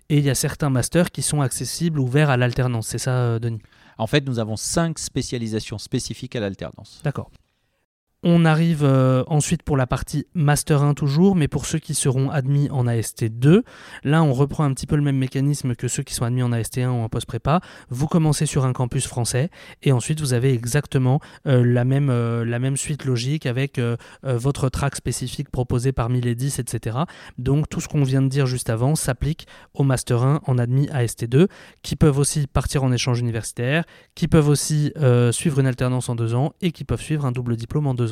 et 0.08 0.18
il 0.18 0.24
y 0.24 0.30
a 0.30 0.34
certains 0.34 0.70
masters 0.70 1.10
qui 1.10 1.22
sont 1.22 1.40
accessibles, 1.40 2.00
ouverts 2.00 2.30
à 2.30 2.36
l'alternance. 2.36 2.86
C'est 2.86 2.98
ça, 2.98 3.10
euh, 3.10 3.38
Denis? 3.38 3.60
En 4.02 4.08
fait, 4.08 4.26
nous 4.26 4.40
avons 4.40 4.56
cinq 4.56 4.98
spécialisations 4.98 5.78
spécifiques 5.78 6.34
à 6.34 6.40
l'alternance. 6.40 7.00
D'accord. 7.04 7.30
On 8.24 8.44
arrive 8.44 8.84
euh, 8.84 9.24
ensuite 9.26 9.64
pour 9.64 9.76
la 9.76 9.88
partie 9.88 10.28
Master 10.34 10.84
1 10.84 10.94
toujours, 10.94 11.34
mais 11.34 11.48
pour 11.48 11.66
ceux 11.66 11.80
qui 11.80 11.92
seront 11.92 12.30
admis 12.30 12.70
en 12.70 12.86
AST 12.86 13.24
2. 13.24 13.64
Là, 14.04 14.22
on 14.22 14.32
reprend 14.32 14.62
un 14.62 14.72
petit 14.74 14.86
peu 14.86 14.94
le 14.94 15.02
même 15.02 15.16
mécanisme 15.16 15.74
que 15.74 15.88
ceux 15.88 16.04
qui 16.04 16.14
sont 16.14 16.24
admis 16.24 16.44
en 16.44 16.52
AST 16.52 16.78
1 16.78 16.88
ou 16.88 17.02
en 17.02 17.08
post-prépa. 17.08 17.60
Vous 17.90 18.06
commencez 18.06 18.46
sur 18.46 18.64
un 18.64 18.72
campus 18.72 19.08
français 19.08 19.50
et 19.82 19.90
ensuite 19.90 20.20
vous 20.20 20.34
avez 20.34 20.52
exactement 20.52 21.18
euh, 21.48 21.64
la, 21.64 21.84
même, 21.84 22.10
euh, 22.10 22.44
la 22.44 22.60
même 22.60 22.76
suite 22.76 23.04
logique 23.06 23.44
avec 23.44 23.80
votre 24.22 24.68
track 24.68 24.94
spécifique 24.94 25.50
proposé 25.50 25.90
parmi 25.90 26.20
les 26.20 26.36
10, 26.36 26.60
etc. 26.60 26.98
Donc 27.38 27.68
tout 27.68 27.80
ce 27.80 27.88
qu'on 27.88 28.04
vient 28.04 28.22
de 28.22 28.28
dire 28.28 28.46
juste 28.46 28.70
avant 28.70 28.94
s'applique 28.94 29.48
au 29.74 29.82
Master 29.82 30.22
1 30.22 30.42
en 30.46 30.58
admis 30.58 30.88
AST 30.90 31.24
2, 31.24 31.48
qui 31.82 31.96
peuvent 31.96 32.18
aussi 32.18 32.46
partir 32.46 32.84
en 32.84 32.92
échange 32.92 33.18
universitaire, 33.18 33.84
qui 34.14 34.28
peuvent 34.28 34.48
aussi 34.48 34.92
suivre 35.32 35.58
une 35.58 35.66
alternance 35.66 36.08
en 36.08 36.14
deux 36.14 36.34
ans 36.34 36.52
et 36.60 36.70
qui 36.70 36.84
peuvent 36.84 37.00
suivre 37.00 37.24
un 37.26 37.32
double 37.32 37.56
diplôme 37.56 37.86
en 37.86 37.94
deux 37.94 38.11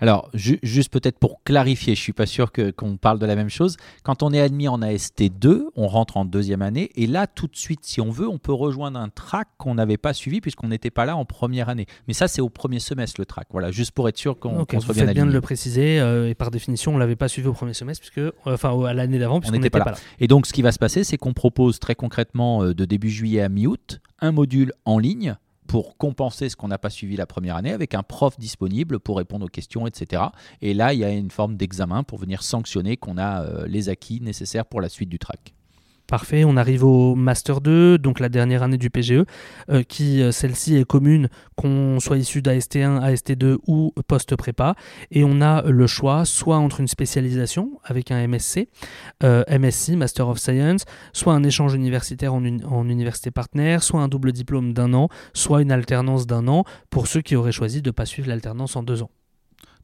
Alors, 0.00 0.30
juste 0.34 0.92
peut-être 0.92 1.18
pour 1.18 1.42
clarifier, 1.42 1.94
je 1.94 2.00
suis 2.00 2.12
pas 2.12 2.26
sûr 2.26 2.52
qu'on 2.52 2.96
parle 2.96 3.18
de 3.18 3.26
la 3.26 3.36
même 3.36 3.48
chose. 3.48 3.76
Quand 4.02 4.22
on 4.22 4.32
est 4.32 4.40
admis 4.40 4.68
en 4.68 4.80
AST2, 4.80 5.64
on 5.74 5.88
rentre 5.88 6.16
en 6.16 6.24
deuxième 6.24 6.62
année 6.62 6.90
et 6.94 7.06
là, 7.06 7.26
tout 7.26 7.48
de 7.48 7.56
suite, 7.56 7.80
si 7.82 8.00
on 8.00 8.10
veut, 8.10 8.28
on 8.28 8.38
peut 8.38 8.52
rejoindre 8.52 8.98
un 8.98 9.08
track 9.08 9.48
qu'on 9.58 9.74
n'avait 9.74 9.96
pas 9.96 10.12
suivi 10.12 10.40
puisqu'on 10.40 10.68
n'était 10.68 10.90
pas 10.90 11.04
là 11.04 11.16
en 11.16 11.24
première 11.24 11.68
année. 11.68 11.86
Mais 12.06 12.14
ça, 12.14 12.28
c'est 12.28 12.40
au 12.40 12.48
premier 12.48 12.78
semestre 12.78 13.20
le 13.20 13.26
track. 13.26 13.48
Voilà, 13.50 13.70
juste 13.70 13.92
pour 13.92 14.08
être 14.08 14.18
sûr 14.18 14.38
qu'on 14.38 14.64
soit 14.80 14.94
bien 14.94 15.18
bien 15.18 15.26
de 15.26 15.32
le 15.32 15.40
préciser 15.40 15.98
euh, 16.00 16.28
et 16.28 16.34
par 16.34 16.50
définition, 16.50 16.94
on 16.94 16.98
l'avait 16.98 17.16
pas 17.16 17.28
suivi 17.28 17.48
au 17.48 17.52
premier 17.52 17.74
semestre 17.74 18.00
puisque, 18.00 18.18
euh, 18.18 18.32
enfin, 18.44 18.78
à 18.84 18.94
l'année 18.94 19.18
d'avant 19.18 19.40
puisqu'on 19.40 19.56
n'était 19.56 19.70
pas, 19.70 19.80
pas, 19.80 19.92
là. 19.92 19.98
Et 20.20 20.28
donc, 20.28 20.46
ce 20.46 20.52
qui 20.52 20.62
va 20.62 20.72
se 20.72 20.78
passer, 20.78 21.02
c'est 21.04 21.16
qu'on 21.16 21.32
propose 21.32 21.78
très 21.80 21.94
concrètement 21.94 22.62
euh, 22.62 22.74
de 22.74 22.84
début 22.84 23.10
juillet 23.10 23.40
à 23.40 23.48
mi-août 23.48 24.00
un 24.20 24.32
module 24.32 24.72
en 24.84 24.98
ligne 24.98 25.36
pour 25.68 25.96
compenser 25.98 26.48
ce 26.48 26.56
qu'on 26.56 26.68
n'a 26.68 26.78
pas 26.78 26.90
suivi 26.90 27.14
la 27.14 27.26
première 27.26 27.54
année 27.54 27.72
avec 27.72 27.94
un 27.94 28.02
prof 28.02 28.36
disponible 28.38 28.98
pour 28.98 29.18
répondre 29.18 29.44
aux 29.46 29.50
questions, 29.50 29.86
etc. 29.86 30.22
Et 30.62 30.74
là, 30.74 30.94
il 30.94 30.98
y 30.98 31.04
a 31.04 31.10
une 31.10 31.30
forme 31.30 31.56
d'examen 31.56 32.02
pour 32.02 32.18
venir 32.18 32.42
sanctionner 32.42 32.96
qu'on 32.96 33.18
a 33.18 33.44
euh, 33.44 33.66
les 33.66 33.88
acquis 33.88 34.20
nécessaires 34.20 34.64
pour 34.64 34.80
la 34.80 34.88
suite 34.88 35.10
du 35.10 35.18
track. 35.18 35.54
Parfait, 36.08 36.42
on 36.44 36.56
arrive 36.56 36.84
au 36.84 37.14
Master 37.14 37.60
2, 37.60 37.98
donc 37.98 38.18
la 38.18 38.30
dernière 38.30 38.62
année 38.62 38.78
du 38.78 38.88
PGE, 38.88 39.24
euh, 39.68 39.82
qui 39.82 40.22
euh, 40.22 40.32
celle-ci 40.32 40.74
est 40.76 40.86
commune 40.86 41.28
qu'on 41.54 42.00
soit 42.00 42.16
issu 42.16 42.40
d'AST1, 42.40 42.98
AST2 43.02 43.58
ou 43.66 43.92
post-prépa. 44.06 44.74
Et 45.10 45.22
on 45.22 45.42
a 45.42 45.60
le 45.64 45.86
choix 45.86 46.24
soit 46.24 46.56
entre 46.56 46.80
une 46.80 46.88
spécialisation 46.88 47.72
avec 47.84 48.10
un 48.10 48.26
MSC, 48.26 48.70
euh, 49.22 49.44
MSc, 49.50 49.90
Master 49.90 50.28
of 50.28 50.38
Science, 50.38 50.86
soit 51.12 51.34
un 51.34 51.42
échange 51.42 51.74
universitaire 51.74 52.32
en, 52.32 52.42
en 52.42 52.88
université 52.88 53.30
partenaire, 53.30 53.82
soit 53.82 54.00
un 54.00 54.08
double 54.08 54.32
diplôme 54.32 54.72
d'un 54.72 54.94
an, 54.94 55.10
soit 55.34 55.60
une 55.60 55.70
alternance 55.70 56.26
d'un 56.26 56.48
an 56.48 56.64
pour 56.88 57.06
ceux 57.06 57.20
qui 57.20 57.36
auraient 57.36 57.52
choisi 57.52 57.82
de 57.82 57.90
ne 57.90 57.92
pas 57.92 58.06
suivre 58.06 58.28
l'alternance 58.28 58.76
en 58.76 58.82
deux 58.82 59.02
ans. 59.02 59.10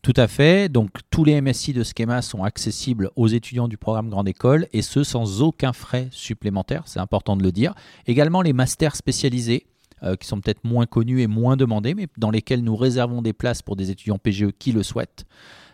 Tout 0.04 0.12
à 0.16 0.28
fait. 0.28 0.68
Donc 0.68 0.90
tous 1.08 1.24
les 1.24 1.40
MSI 1.40 1.72
de 1.72 1.82
Schema 1.82 2.20
sont 2.20 2.44
accessibles 2.44 3.08
aux 3.16 3.26
étudiants 3.26 3.68
du 3.68 3.78
programme 3.78 4.10
Grande 4.10 4.28
École 4.28 4.66
et 4.74 4.82
ce 4.82 5.02
sans 5.02 5.40
aucun 5.40 5.72
frais 5.72 6.08
supplémentaire, 6.10 6.82
c'est 6.84 7.00
important 7.00 7.38
de 7.38 7.42
le 7.42 7.50
dire. 7.50 7.72
Également 8.06 8.42
les 8.42 8.52
masters 8.52 8.96
spécialisés 8.96 9.66
euh, 10.02 10.14
qui 10.16 10.28
sont 10.28 10.42
peut-être 10.42 10.62
moins 10.62 10.84
connus 10.84 11.22
et 11.22 11.26
moins 11.26 11.56
demandés, 11.56 11.94
mais 11.94 12.06
dans 12.18 12.30
lesquels 12.30 12.62
nous 12.62 12.76
réservons 12.76 13.22
des 13.22 13.32
places 13.32 13.62
pour 13.62 13.76
des 13.76 13.90
étudiants 13.90 14.18
PGE 14.18 14.48
qui 14.58 14.72
le 14.72 14.82
souhaitent. 14.82 15.24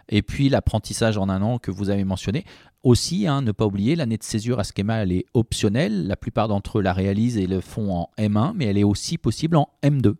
Et 0.09 0.23
puis 0.23 0.49
l'apprentissage 0.49 1.19
en 1.19 1.29
un 1.29 1.43
an 1.43 1.59
que 1.59 1.73
vous 1.73 1.91
avez 1.91 2.05
mentionné. 2.05 2.45
Aussi, 2.83 3.27
hein, 3.27 3.43
ne 3.43 3.53
pas 3.53 3.67
oublier, 3.67 3.95
l'année 3.95 4.17
de 4.17 4.23
césure 4.23 4.59
à 4.59 4.63
Schema, 4.65 5.03
elle 5.03 5.13
est 5.13 5.27
optionnelle. 5.35 6.07
La 6.07 6.17
plupart 6.17 6.49
d'entre 6.49 6.79
eux 6.79 6.83
la 6.83 6.95
réalisent 6.95 7.37
et 7.37 7.47
le 7.47 7.61
font 7.61 7.93
en 7.93 8.09
M1, 8.19 8.53
mais 8.57 8.65
elle 8.65 8.79
est 8.79 8.85
aussi 8.85 9.19
possible 9.19 9.57
en 9.57 9.69
M2. 9.83 10.15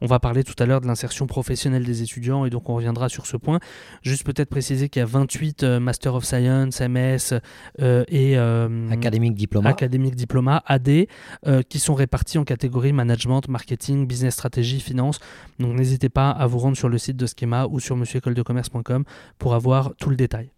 On 0.00 0.06
va 0.06 0.18
parler 0.18 0.42
tout 0.42 0.54
à 0.58 0.64
l'heure 0.64 0.80
de 0.80 0.86
l'insertion 0.86 1.26
professionnelle 1.26 1.84
des 1.84 2.02
étudiants 2.02 2.46
et 2.46 2.50
donc 2.50 2.70
on 2.70 2.74
reviendra 2.74 3.10
sur 3.10 3.26
ce 3.26 3.36
point. 3.36 3.60
Juste 4.00 4.24
peut-être 4.24 4.48
préciser 4.48 4.88
qu'il 4.88 5.00
y 5.00 5.02
a 5.02 5.06
28 5.06 5.62
euh, 5.62 5.78
Master 5.78 6.14
of 6.14 6.24
Science, 6.24 6.80
MS 6.80 7.38
euh, 7.82 8.04
et 8.08 8.38
euh, 8.38 8.88
Académique 8.90 9.34
Diploma, 9.34 9.68
Académique 9.68 10.14
Diploma 10.14 10.62
AD 10.66 11.06
qui 11.68 11.78
sont 11.78 11.94
répartis 11.94 12.38
en 12.38 12.44
catégories 12.44 12.94
management, 12.94 13.46
marketing, 13.48 14.06
business 14.06 14.32
stratégie, 14.32 14.80
finance. 14.80 15.18
Donc 15.58 15.76
n'hésitez 15.76 16.08
pas 16.08 16.30
à 16.30 16.46
vous 16.46 16.58
rendre 16.58 16.78
sur 16.78 16.88
le 16.88 16.96
site 16.96 17.18
de 17.18 17.26
Schema 17.26 17.66
ou 17.66 17.78
sur 17.78 17.94
monsieurécoledecommerce.com 17.94 19.04
pour 19.38 19.54
avoir 19.54 19.94
tout 19.96 20.08
le 20.08 20.16
détail. 20.16 20.55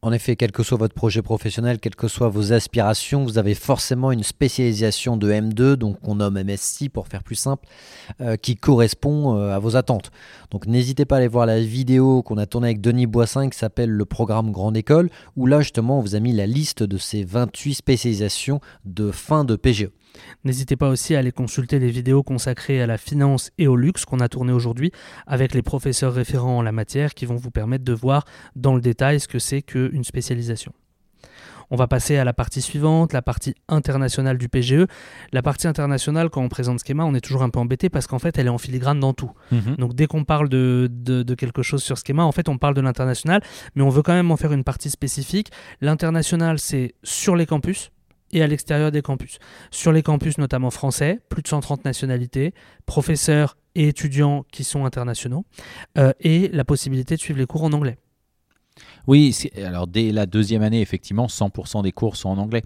En 0.00 0.12
effet, 0.12 0.36
quel 0.36 0.52
que 0.52 0.62
soit 0.62 0.78
votre 0.78 0.94
projet 0.94 1.22
professionnel, 1.22 1.80
quelles 1.80 1.96
que 1.96 2.06
soient 2.06 2.28
vos 2.28 2.52
aspirations, 2.52 3.24
vous 3.24 3.36
avez 3.36 3.56
forcément 3.56 4.12
une 4.12 4.22
spécialisation 4.22 5.16
de 5.16 5.28
M2, 5.28 5.74
donc 5.74 5.96
on 6.04 6.14
nomme 6.14 6.40
MSC 6.40 6.88
pour 6.88 7.08
faire 7.08 7.24
plus 7.24 7.34
simple, 7.34 7.66
euh, 8.20 8.36
qui 8.36 8.54
correspond 8.54 9.36
euh, 9.36 9.56
à 9.56 9.58
vos 9.58 9.74
attentes. 9.74 10.12
Donc 10.52 10.68
n'hésitez 10.68 11.04
pas 11.04 11.16
à 11.16 11.18
aller 11.18 11.26
voir 11.26 11.46
la 11.46 11.60
vidéo 11.60 12.22
qu'on 12.22 12.38
a 12.38 12.46
tournée 12.46 12.68
avec 12.68 12.80
Denis 12.80 13.06
Boissin 13.06 13.48
qui 13.48 13.58
s'appelle 13.58 13.90
le 13.90 14.04
programme 14.04 14.52
Grande 14.52 14.76
École, 14.76 15.10
où 15.36 15.46
là 15.46 15.62
justement 15.62 15.98
on 15.98 16.02
vous 16.02 16.14
a 16.14 16.20
mis 16.20 16.32
la 16.32 16.46
liste 16.46 16.84
de 16.84 16.96
ces 16.96 17.24
28 17.24 17.74
spécialisations 17.74 18.60
de 18.84 19.10
fin 19.10 19.44
de 19.44 19.56
PGE. 19.56 19.88
N'hésitez 20.44 20.76
pas 20.76 20.88
aussi 20.88 21.14
à 21.14 21.18
aller 21.20 21.32
consulter 21.32 21.78
les 21.78 21.90
vidéos 21.90 22.22
consacrées 22.22 22.80
à 22.82 22.86
la 22.86 22.98
finance 22.98 23.50
et 23.58 23.66
au 23.66 23.76
luxe 23.76 24.04
qu'on 24.04 24.20
a 24.20 24.28
tournées 24.28 24.52
aujourd'hui 24.52 24.92
avec 25.26 25.54
les 25.54 25.62
professeurs 25.62 26.12
référents 26.14 26.58
en 26.58 26.62
la 26.62 26.72
matière 26.72 27.14
qui 27.14 27.26
vont 27.26 27.36
vous 27.36 27.50
permettre 27.50 27.84
de 27.84 27.92
voir 27.92 28.24
dans 28.56 28.74
le 28.74 28.80
détail 28.80 29.20
ce 29.20 29.28
que 29.28 29.38
c'est 29.38 29.62
qu'une 29.62 30.04
spécialisation. 30.04 30.72
On 31.70 31.76
va 31.76 31.86
passer 31.86 32.16
à 32.16 32.24
la 32.24 32.32
partie 32.32 32.62
suivante, 32.62 33.12
la 33.12 33.20
partie 33.20 33.54
internationale 33.68 34.38
du 34.38 34.48
PGE. 34.48 34.86
La 35.32 35.42
partie 35.42 35.68
internationale, 35.68 36.30
quand 36.30 36.40
on 36.40 36.48
présente 36.48 36.80
Schema, 36.82 37.04
on 37.04 37.14
est 37.14 37.20
toujours 37.20 37.42
un 37.42 37.50
peu 37.50 37.58
embêté 37.58 37.90
parce 37.90 38.06
qu'en 38.06 38.18
fait, 38.18 38.38
elle 38.38 38.46
est 38.46 38.50
en 38.50 38.56
filigrane 38.56 38.98
dans 39.00 39.12
tout. 39.12 39.32
Mhm. 39.52 39.76
Donc 39.76 39.94
dès 39.94 40.06
qu'on 40.06 40.24
parle 40.24 40.48
de, 40.48 40.88
de- 40.90 41.22
de 41.22 41.34
quelque 41.34 41.62
chose 41.62 41.82
sur 41.82 41.98
Schema, 41.98 42.22
en 42.22 42.32
fait, 42.32 42.48
on 42.48 42.56
parle 42.56 42.72
de 42.72 42.80
l'international, 42.80 43.42
mais 43.74 43.82
on 43.82 43.90
veut 43.90 44.00
quand 44.02 44.14
même 44.14 44.30
en 44.30 44.38
faire 44.38 44.52
une 44.54 44.64
partie 44.64 44.88
spécifique. 44.88 45.50
L'international, 45.82 46.58
c'est 46.58 46.94
sur 47.02 47.36
les 47.36 47.44
campus 47.44 47.90
et 48.32 48.42
à 48.42 48.46
l'extérieur 48.46 48.90
des 48.90 49.02
campus. 49.02 49.38
Sur 49.70 49.92
les 49.92 50.02
campus, 50.02 50.38
notamment 50.38 50.70
français, 50.70 51.20
plus 51.28 51.42
de 51.42 51.48
130 51.48 51.84
nationalités, 51.84 52.54
professeurs 52.86 53.56
et 53.74 53.88
étudiants 53.88 54.44
qui 54.52 54.64
sont 54.64 54.84
internationaux, 54.84 55.44
euh, 55.96 56.12
et 56.20 56.48
la 56.48 56.64
possibilité 56.64 57.14
de 57.14 57.20
suivre 57.20 57.38
les 57.38 57.46
cours 57.46 57.62
en 57.62 57.72
anglais. 57.72 57.98
Oui, 59.06 59.36
alors 59.56 59.86
dès 59.86 60.12
la 60.12 60.26
deuxième 60.26 60.62
année, 60.62 60.80
effectivement, 60.80 61.26
100% 61.26 61.82
des 61.82 61.92
cours 61.92 62.16
sont 62.16 62.28
en 62.28 62.38
anglais. 62.38 62.62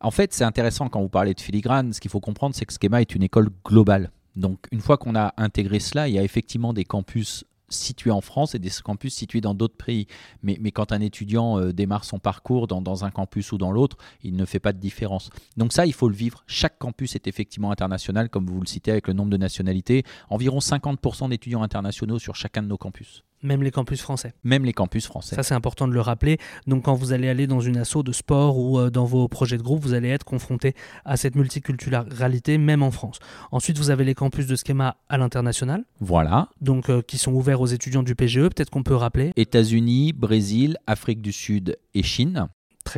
En 0.00 0.10
fait, 0.10 0.34
c'est 0.34 0.44
intéressant 0.44 0.88
quand 0.88 1.00
vous 1.00 1.08
parlez 1.08 1.34
de 1.34 1.40
filigrane. 1.40 1.92
Ce 1.92 2.00
qu'il 2.00 2.10
faut 2.10 2.20
comprendre, 2.20 2.54
c'est 2.54 2.66
que 2.66 2.74
Schema 2.74 3.00
est 3.00 3.14
une 3.14 3.22
école 3.22 3.48
globale. 3.64 4.10
Donc, 4.36 4.66
une 4.72 4.80
fois 4.80 4.98
qu'on 4.98 5.14
a 5.14 5.32
intégré 5.36 5.78
cela, 5.78 6.08
il 6.08 6.14
y 6.14 6.18
a 6.18 6.22
effectivement 6.22 6.72
des 6.72 6.84
campus 6.84 7.44
situés 7.76 8.10
en 8.10 8.20
France 8.20 8.54
et 8.54 8.58
des 8.58 8.70
campus 8.82 9.14
situés 9.14 9.40
dans 9.40 9.54
d'autres 9.54 9.76
pays. 9.76 10.06
Mais, 10.42 10.58
quand 10.70 10.92
un 10.92 11.00
étudiant 11.00 11.58
euh, 11.58 11.72
démarre 11.72 12.04
son 12.04 12.18
parcours 12.18 12.66
dans, 12.66 12.82
dans 12.82 13.04
un 13.04 13.10
campus 13.10 13.52
ou 13.52 13.58
dans 13.58 13.70
l'autre, 13.70 13.96
il 14.22 14.36
ne 14.36 14.44
fait 14.44 14.60
pas 14.60 14.72
de 14.72 14.78
différence. 14.78 15.30
Donc 15.56 15.72
ça, 15.72 15.86
il 15.86 15.92
faut 15.92 16.08
le 16.08 16.14
vivre. 16.14 16.42
Chaque 16.46 16.78
campus 16.78 17.14
est 17.14 17.26
effectivement 17.26 17.70
international, 17.70 18.28
comme 18.30 18.46
vous 18.46 18.60
le 18.60 18.66
citez 18.66 18.90
avec 18.90 19.08
le 19.08 19.14
nombre 19.14 19.30
de 19.30 19.36
nationalités. 19.36 20.04
Environ 20.30 20.58
50% 20.58 21.28
d'étudiants 21.28 21.62
internationaux 21.62 22.18
sur 22.18 22.34
chacun 22.34 22.62
de 22.62 22.68
nos 22.68 22.78
campus. 22.78 23.24
Même 23.44 23.62
les 23.62 23.70
campus 23.70 24.00
français. 24.00 24.32
Même 24.42 24.64
les 24.64 24.72
campus 24.72 25.06
français. 25.06 25.36
Ça, 25.36 25.42
c'est 25.42 25.54
important 25.54 25.86
de 25.86 25.92
le 25.92 26.00
rappeler. 26.00 26.38
Donc, 26.66 26.84
quand 26.86 26.94
vous 26.94 27.12
allez 27.12 27.28
aller 27.28 27.46
dans 27.46 27.60
une 27.60 27.76
asso 27.76 28.02
de 28.02 28.10
sport 28.10 28.58
ou 28.58 28.78
euh, 28.78 28.90
dans 28.90 29.04
vos 29.04 29.28
projets 29.28 29.58
de 29.58 29.62
groupe, 29.62 29.82
vous 29.82 29.92
allez 29.94 30.08
être 30.08 30.24
confronté 30.24 30.74
à 31.04 31.16
cette 31.18 31.36
multiculturalité, 31.36 32.58
même 32.58 32.82
en 32.82 32.90
France. 32.90 33.18
Ensuite, 33.52 33.78
vous 33.78 33.90
avez 33.90 34.04
les 34.04 34.14
campus 34.14 34.46
de 34.46 34.56
schéma 34.56 34.96
à 35.08 35.18
l'international, 35.18 35.84
Voilà. 36.00 36.48
donc 36.60 36.88
euh, 36.90 37.02
qui 37.02 37.18
sont 37.18 37.32
ouverts 37.32 37.60
aux 37.60 37.66
étudiants 37.66 38.02
du 38.02 38.14
PGE. 38.14 38.40
Peut-être 38.48 38.70
qu'on 38.70 38.82
peut 38.82 38.94
rappeler, 38.96 39.32
États-Unis, 39.36 40.12
Brésil, 40.14 40.78
Afrique 40.86 41.20
du 41.20 41.32
Sud 41.32 41.76
et 41.94 42.02
Chine. 42.02 42.48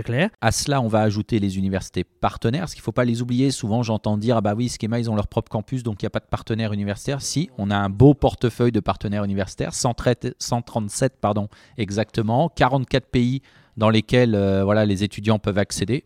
Très. 0.03 0.31
À 0.41 0.53
cela, 0.53 0.81
on 0.81 0.88
va 0.88 1.00
ajouter 1.03 1.38
les 1.38 1.59
universités 1.59 2.05
partenaires, 2.05 2.62
parce 2.62 2.75
qu'il 2.75 2.81
ne 2.81 2.85
faut 2.85 2.93
pas 2.93 3.05
les 3.05 3.23
oublier. 3.23 3.50
Souvent, 3.50 3.83
j'entends 3.83 4.17
dire 4.17 4.37
Ah 4.37 4.41
bah 4.41 4.55
oui, 4.57 4.69
Schema, 4.69 4.99
ils 4.99 5.11
ont 5.11 5.15
leur 5.15 5.29
propre 5.29 5.50
campus, 5.50 5.83
donc 5.83 6.03
il 6.03 6.05
n'y 6.05 6.09
a 6.09 6.11
pas 6.11 6.21
de 6.21 6.26
partenaires 6.26 6.73
universitaires. 6.73 7.23
Si, 7.23 7.50
on 7.59 7.71
a 7.71 7.76
un 7.76 7.88
beau 7.88 8.15
portefeuille 8.15 8.73
de 8.73 8.81
partenaires 8.81 9.25
universitaires, 9.25 9.75
137, 9.75 10.37
137 10.38 11.15
pardon, 11.21 11.49
exactement, 11.79 12.49
44 12.49 13.07
pays 13.07 13.43
dans 13.76 13.91
lesquels 13.91 14.35
euh, 14.35 14.65
voilà, 14.65 14.87
les 14.87 15.05
étudiants 15.05 15.38
peuvent 15.38 15.59
accéder, 15.59 16.05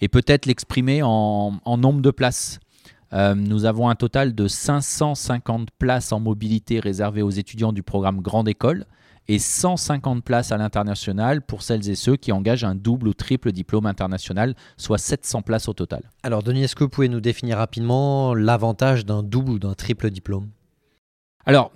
et 0.00 0.08
peut-être 0.08 0.46
l'exprimer 0.46 1.02
en, 1.02 1.60
en 1.64 1.78
nombre 1.78 2.00
de 2.00 2.10
places. 2.10 2.60
Euh, 3.12 3.34
nous 3.34 3.64
avons 3.64 3.88
un 3.88 3.94
total 3.94 4.34
de 4.34 4.48
550 4.48 5.70
places 5.78 6.12
en 6.12 6.20
mobilité 6.20 6.80
réservées 6.80 7.22
aux 7.22 7.30
étudiants 7.30 7.72
du 7.72 7.82
programme 7.82 8.20
Grande 8.20 8.48
École 8.48 8.84
et 9.28 9.38
150 9.38 10.22
places 10.24 10.52
à 10.52 10.56
l'international 10.56 11.42
pour 11.42 11.62
celles 11.62 11.88
et 11.88 11.94
ceux 11.94 12.16
qui 12.16 12.32
engagent 12.32 12.64
un 12.64 12.74
double 12.74 13.08
ou 13.08 13.14
triple 13.14 13.52
diplôme 13.52 13.86
international, 13.86 14.54
soit 14.76 14.98
700 14.98 15.42
places 15.42 15.68
au 15.68 15.72
total. 15.72 16.10
Alors 16.22 16.42
Denis, 16.42 16.64
est-ce 16.64 16.76
que 16.76 16.84
vous 16.84 16.90
pouvez 16.90 17.08
nous 17.08 17.20
définir 17.20 17.58
rapidement 17.58 18.34
l'avantage 18.34 19.04
d'un 19.04 19.22
double 19.22 19.52
ou 19.52 19.58
d'un 19.58 19.74
triple 19.74 20.10
diplôme? 20.10 20.48
Alors, 21.44 21.70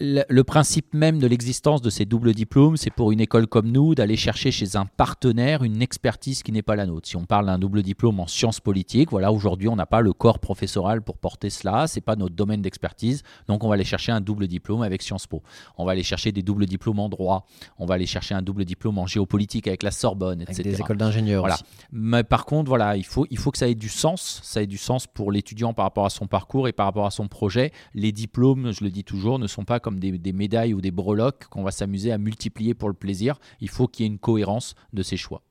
le, 0.00 0.42
principe 0.42 0.94
même 0.94 1.18
de 1.18 1.26
l'existence 1.26 1.82
de 1.82 1.90
ces 1.90 2.04
doubles 2.04 2.32
diplômes, 2.32 2.76
c'est 2.76 2.90
pour 2.90 3.10
une 3.10 3.20
école 3.20 3.48
comme 3.48 3.70
nous 3.70 3.96
d'aller 3.96 4.16
chercher 4.16 4.52
chez 4.52 4.76
un 4.76 4.86
partenaire 4.86 5.64
une 5.64 5.82
expertise 5.82 6.44
qui 6.44 6.52
n'est 6.52 6.62
pas 6.62 6.76
la 6.76 6.86
nôtre. 6.86 7.08
Si 7.08 7.16
on 7.16 7.24
parle 7.24 7.46
d'un 7.46 7.58
double 7.58 7.82
diplôme 7.82 8.20
en 8.20 8.28
sciences 8.28 8.60
politiques, 8.60 9.10
voilà, 9.10 9.32
aujourd'hui 9.32 9.68
on 9.68 9.74
n'a 9.74 9.86
pas 9.86 10.00
le 10.00 10.12
corps 10.12 10.38
professoral 10.38 11.02
pour 11.02 11.18
porter 11.18 11.50
cela, 11.50 11.88
c'est 11.88 12.00
pas 12.00 12.14
notre 12.14 12.36
domaine 12.36 12.62
d'expertise, 12.62 13.22
donc 13.48 13.64
on 13.64 13.68
va 13.68 13.74
aller 13.74 13.84
chercher 13.84 14.12
un 14.12 14.20
double 14.20 14.46
diplôme 14.46 14.82
avec 14.82 15.02
Sciences 15.02 15.26
Po. 15.26 15.42
On 15.76 15.84
va 15.84 15.92
aller 15.92 16.04
chercher 16.04 16.30
des 16.30 16.42
doubles 16.42 16.66
diplômes 16.66 17.00
en 17.00 17.08
droit, 17.08 17.46
on 17.78 17.86
va 17.86 17.94
aller 17.94 18.06
chercher 18.06 18.34
un 18.34 18.42
double 18.42 18.64
diplôme 18.64 18.98
en 18.98 19.06
géopolitique 19.06 19.66
avec 19.66 19.82
la 19.82 19.90
Sorbonne, 19.90 20.42
Avec 20.42 20.50
etc. 20.50 20.70
des 20.76 20.80
écoles 20.80 20.96
d'ingénieurs 20.98 21.42
Voilà. 21.42 21.56
aussi. 21.56 21.64
Mais 21.90 22.22
par 22.22 22.44
contre, 22.44 22.68
voilà, 22.68 22.96
il 22.96 23.04
faut, 23.04 23.26
il 23.30 23.38
faut 23.38 23.50
que 23.50 23.58
ça 23.58 23.68
ait 23.68 23.74
du 23.74 23.88
sens. 23.88 24.40
Ça 24.44 24.62
ait 24.62 24.66
du 24.66 24.78
sens 24.78 25.06
pour 25.08 25.32
l'étudiant 25.32 25.72
par 25.72 25.84
rapport 25.84 26.06
à 26.06 26.10
son 26.10 26.26
parcours 26.28 26.68
et 26.68 26.72
par 26.72 26.86
rapport 26.86 27.06
à 27.06 27.10
son 27.10 27.26
projet. 27.26 27.72
Les 27.94 28.12
diplômes, 28.12 28.72
je 28.72 28.84
le 28.84 28.90
dis 28.90 29.02
toujours, 29.04 29.38
ne 29.38 29.46
sont 29.46 29.64
pas 29.64 29.80
comme 29.80 29.87
des, 29.96 30.18
des 30.18 30.32
médailles 30.32 30.74
ou 30.74 30.80
des 30.80 30.90
breloques 30.90 31.46
qu'on 31.48 31.62
va 31.62 31.70
s'amuser 31.70 32.12
à 32.12 32.18
multiplier 32.18 32.74
pour 32.74 32.88
le 32.88 32.94
plaisir. 32.94 33.38
Il 33.60 33.68
faut 33.68 33.88
qu'il 33.88 34.04
y 34.04 34.08
ait 34.08 34.12
une 34.12 34.18
cohérence 34.18 34.74
de 34.92 35.02
ces 35.02 35.16
choix. 35.16 35.42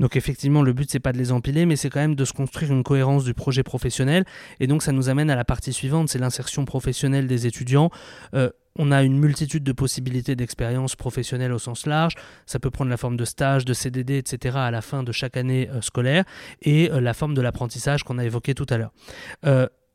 Donc 0.00 0.16
effectivement, 0.16 0.62
le 0.62 0.72
but 0.72 0.90
c'est 0.90 0.98
pas 0.98 1.12
de 1.12 1.18
les 1.18 1.30
empiler, 1.30 1.66
mais 1.66 1.76
c'est 1.76 1.90
quand 1.90 2.00
même 2.00 2.14
de 2.14 2.24
se 2.24 2.32
construire 2.32 2.72
une 2.72 2.82
cohérence 2.82 3.22
du 3.22 3.34
projet 3.34 3.62
professionnel. 3.62 4.24
Et 4.58 4.66
donc 4.66 4.82
ça 4.82 4.92
nous 4.92 5.10
amène 5.10 5.30
à 5.30 5.36
la 5.36 5.44
partie 5.44 5.74
suivante, 5.74 6.08
c'est 6.08 6.18
l'insertion 6.18 6.64
professionnelle 6.64 7.26
des 7.26 7.46
étudiants. 7.46 7.90
Euh, 8.34 8.50
on 8.78 8.92
a 8.92 9.02
une 9.02 9.18
multitude 9.18 9.62
de 9.62 9.72
possibilités 9.72 10.36
d'expérience 10.36 10.96
professionnelle 10.96 11.52
au 11.52 11.58
sens 11.58 11.86
large. 11.86 12.14
Ça 12.46 12.58
peut 12.58 12.70
prendre 12.70 12.90
la 12.90 12.96
forme 12.96 13.18
de 13.18 13.26
stage, 13.26 13.66
de 13.66 13.74
CDD, 13.74 14.16
etc. 14.16 14.56
à 14.56 14.70
la 14.70 14.80
fin 14.80 15.02
de 15.02 15.12
chaque 15.12 15.36
année 15.36 15.68
euh, 15.68 15.82
scolaire 15.82 16.24
et 16.62 16.90
euh, 16.90 17.00
la 17.00 17.12
forme 17.12 17.34
de 17.34 17.42
l'apprentissage 17.42 18.02
qu'on 18.02 18.16
a 18.16 18.24
évoqué 18.24 18.54
tout 18.54 18.66
à 18.70 18.78
l'heure. 18.78 18.92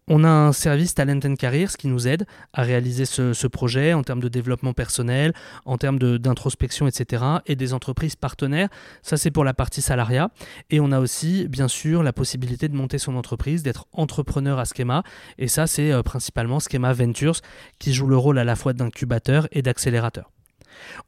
On 0.07 0.23
a 0.23 0.29
un 0.29 0.51
service 0.51 0.93
Talent 0.93 1.19
and 1.25 1.35
Careers 1.35 1.77
qui 1.79 1.87
nous 1.87 2.07
aide 2.07 2.27
à 2.53 2.61
réaliser 2.61 3.05
ce, 3.05 3.47
projet 3.47 3.93
en 3.93 4.03
termes 4.03 4.19
de 4.19 4.27
développement 4.27 4.73
personnel, 4.73 5.33
en 5.65 5.77
termes 5.77 5.97
d'introspection, 5.97 6.87
etc. 6.87 7.23
et 7.47 7.55
des 7.55 7.73
entreprises 7.73 8.15
partenaires 8.15 8.69
ça, 9.01 9.17
c'est 9.17 9.31
pour 9.31 9.43
la 9.43 9.53
partie 9.53 9.81
salariat. 9.81 10.29
Et 10.69 10.79
on 10.79 10.91
a 10.91 10.99
aussi, 10.99 11.47
bien 11.47 11.67
sûr, 11.67 12.03
la 12.03 12.13
possibilité 12.13 12.67
de 12.67 12.75
monter 12.75 12.97
son 12.97 13.15
entreprise, 13.15 13.63
d'être 13.63 13.87
entrepreneur 13.93 14.59
à 14.59 14.65
Schema. 14.65 15.03
Et 15.37 15.47
ça, 15.47 15.67
c'est 15.67 15.91
euh, 15.91 16.03
principalement 16.03 16.59
Schema 16.59 16.93
Ventures 16.93 17.39
qui 17.79 17.93
joue 17.93 18.07
le 18.07 18.17
rôle 18.17 18.37
à 18.37 18.43
la 18.43 18.55
fois 18.55 18.73
d'incubateur 18.73 19.47
et 19.51 19.61
d'accélérateur. 19.61 20.34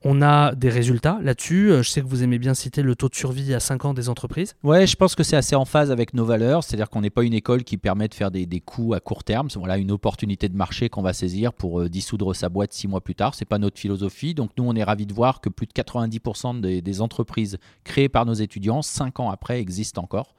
On 0.04 0.22
a 0.22 0.54
des 0.56 0.70
résultats 0.70 1.20
là-dessus. 1.22 1.72
Euh, 1.72 1.84
Je 1.84 1.90
sais 1.90 2.02
que 2.02 2.08
vous 2.08 2.24
aimez 2.24 2.40
bien 2.40 2.54
citer 2.54 2.82
le 2.82 2.96
taux 2.96 3.10
de 3.10 3.16
survie 3.16 3.54
à 3.54 3.60
5 3.60 3.86
ans 3.86 3.94
des 3.94 4.10
entreprises. 4.10 4.56
Ouais, 4.64 4.88
je 4.88 4.96
pense 4.96 5.16
que 5.16 5.24
c'est 5.24 5.36
assez 5.36 5.56
en 5.56 5.66
phase 5.66 5.92
avec 5.92 6.14
nos 6.14 6.26
valeurs, 6.26 6.64
c'est-à-dire 6.64 6.90
qu'on 6.90 7.02
n'est 7.02 7.10
pas 7.10 7.24
une 7.24 7.34
école 7.34 7.64
qui 7.64 7.78
permet 7.78 8.08
de 8.08 8.14
faire 8.14 8.32
des, 8.32 8.46
des 8.46 8.60
coups 8.60 8.96
à 8.96 9.00
court 9.00 9.24
terme. 9.24 9.50
C'est 9.50 9.60
voilà 9.60 9.78
une 9.78 9.92
opportunité 9.92 10.50
de 10.50 10.56
marché 10.56 10.90
qu'on 10.90 11.02
va 11.02 11.14
saisir 11.14 11.54
pour 11.54 11.82
euh, 11.82 11.90
dissoudre 11.90 12.34
sa 12.34 12.50
boîte 12.50 12.74
six 12.74 12.88
mois 12.88 13.02
plus 13.02 13.16
tard. 13.16 13.36
C'est 13.36 13.46
pas 13.46 13.60
notre 13.60 13.80
philosophie. 13.80 14.34
Donc 14.34 14.52
nous, 14.58 14.64
on 14.68 14.76
est 14.76 14.84
ravis 14.84 15.06
de 15.06 15.14
voir 15.14 15.42
que 15.42 15.50
plus 15.50 15.68
de 15.68 15.74
90% 15.74 16.62
des, 16.62 16.82
des 16.82 17.02
entreprises 17.02 17.58
créées 17.84 18.10
par 18.10 18.26
nos 18.26 18.34
étudiants, 18.34 18.82
cinq 18.82 19.20
ans 19.20 19.30
après, 19.30 19.60
existent 19.60 20.02
encore. 20.04 20.34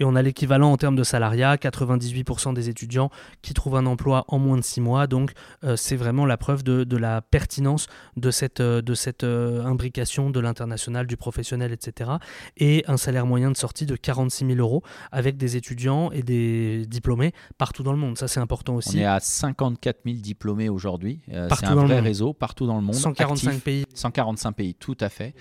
Et 0.00 0.04
on 0.04 0.16
a 0.16 0.22
l'équivalent 0.22 0.72
en 0.72 0.76
termes 0.78 0.96
de 0.96 1.04
salariat, 1.04 1.56
98% 1.56 2.54
des 2.54 2.70
étudiants 2.70 3.10
qui 3.42 3.52
trouvent 3.52 3.76
un 3.76 3.84
emploi 3.84 4.24
en 4.28 4.38
moins 4.38 4.56
de 4.56 4.62
6 4.62 4.80
mois. 4.80 5.06
Donc 5.06 5.32
euh, 5.62 5.76
c'est 5.76 5.94
vraiment 5.96 6.24
la 6.24 6.38
preuve 6.38 6.64
de, 6.64 6.84
de 6.84 6.96
la 6.96 7.20
pertinence 7.20 7.86
de 8.16 8.30
cette, 8.30 8.60
euh, 8.60 8.80
de 8.80 8.94
cette 8.94 9.24
euh, 9.24 9.62
imbrication 9.64 10.30
de 10.30 10.40
l'international, 10.40 11.06
du 11.06 11.18
professionnel, 11.18 11.70
etc. 11.72 12.12
Et 12.56 12.82
un 12.88 12.96
salaire 12.96 13.26
moyen 13.26 13.50
de 13.50 13.56
sortie 13.58 13.84
de 13.84 13.94
46 13.94 14.46
000 14.46 14.58
euros 14.58 14.82
avec 15.12 15.36
des 15.36 15.56
étudiants 15.56 16.10
et 16.12 16.22
des 16.22 16.86
diplômés 16.86 17.32
partout 17.58 17.82
dans 17.82 17.92
le 17.92 17.98
monde. 17.98 18.16
Ça 18.16 18.26
c'est 18.26 18.40
important 18.40 18.72
On 18.74 18.76
aussi. 18.78 19.00
est 19.00 19.04
à 19.04 19.20
54 19.20 19.98
000 20.06 20.16
diplômés 20.16 20.70
aujourd'hui. 20.70 21.20
Euh, 21.30 21.46
c'est 21.58 21.66
un 21.66 21.74
vrai 21.74 22.00
réseau 22.00 22.32
partout 22.32 22.66
dans 22.66 22.76
le 22.76 22.82
monde. 22.82 22.94
145 22.94 23.48
actif. 23.48 23.64
pays. 23.64 23.84
145 23.92 24.52
pays, 24.52 24.74
tout 24.74 24.96
à 24.98 25.10
fait. 25.10 25.34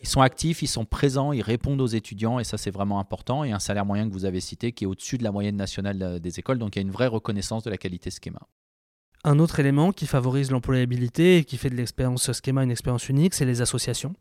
Ils 0.00 0.08
sont 0.08 0.20
actifs, 0.20 0.62
ils 0.62 0.68
sont 0.68 0.84
présents, 0.84 1.32
ils 1.32 1.42
répondent 1.42 1.80
aux 1.80 1.86
étudiants 1.86 2.38
et 2.38 2.44
ça 2.44 2.58
c'est 2.58 2.70
vraiment 2.70 3.00
important. 3.00 3.44
Et 3.44 3.52
un 3.52 3.58
salaire 3.58 3.86
moyen 3.86 4.08
que 4.08 4.12
vous 4.12 4.24
avez 4.24 4.40
cité 4.40 4.72
qui 4.72 4.84
est 4.84 4.86
au-dessus 4.86 5.18
de 5.18 5.24
la 5.24 5.32
moyenne 5.32 5.56
nationale 5.56 6.02
euh, 6.02 6.18
des 6.18 6.38
écoles, 6.38 6.58
donc 6.58 6.76
il 6.76 6.78
y 6.78 6.80
a 6.80 6.82
une 6.82 6.90
vraie 6.90 7.06
reconnaissance 7.06 7.62
de 7.64 7.70
la 7.70 7.78
qualité 7.78 8.10
schéma. 8.10 8.40
Un 9.26 9.40
autre 9.40 9.58
élément 9.58 9.90
qui 9.90 10.06
favorise 10.06 10.52
l'employabilité 10.52 11.38
et 11.38 11.44
qui 11.44 11.56
fait 11.56 11.68
de 11.68 11.74
l'expérience 11.74 12.30
schéma 12.32 12.62
une 12.62 12.70
expérience 12.70 13.08
unique, 13.08 13.34
c'est 13.34 13.44
les 13.44 13.60
associations. 13.60 14.14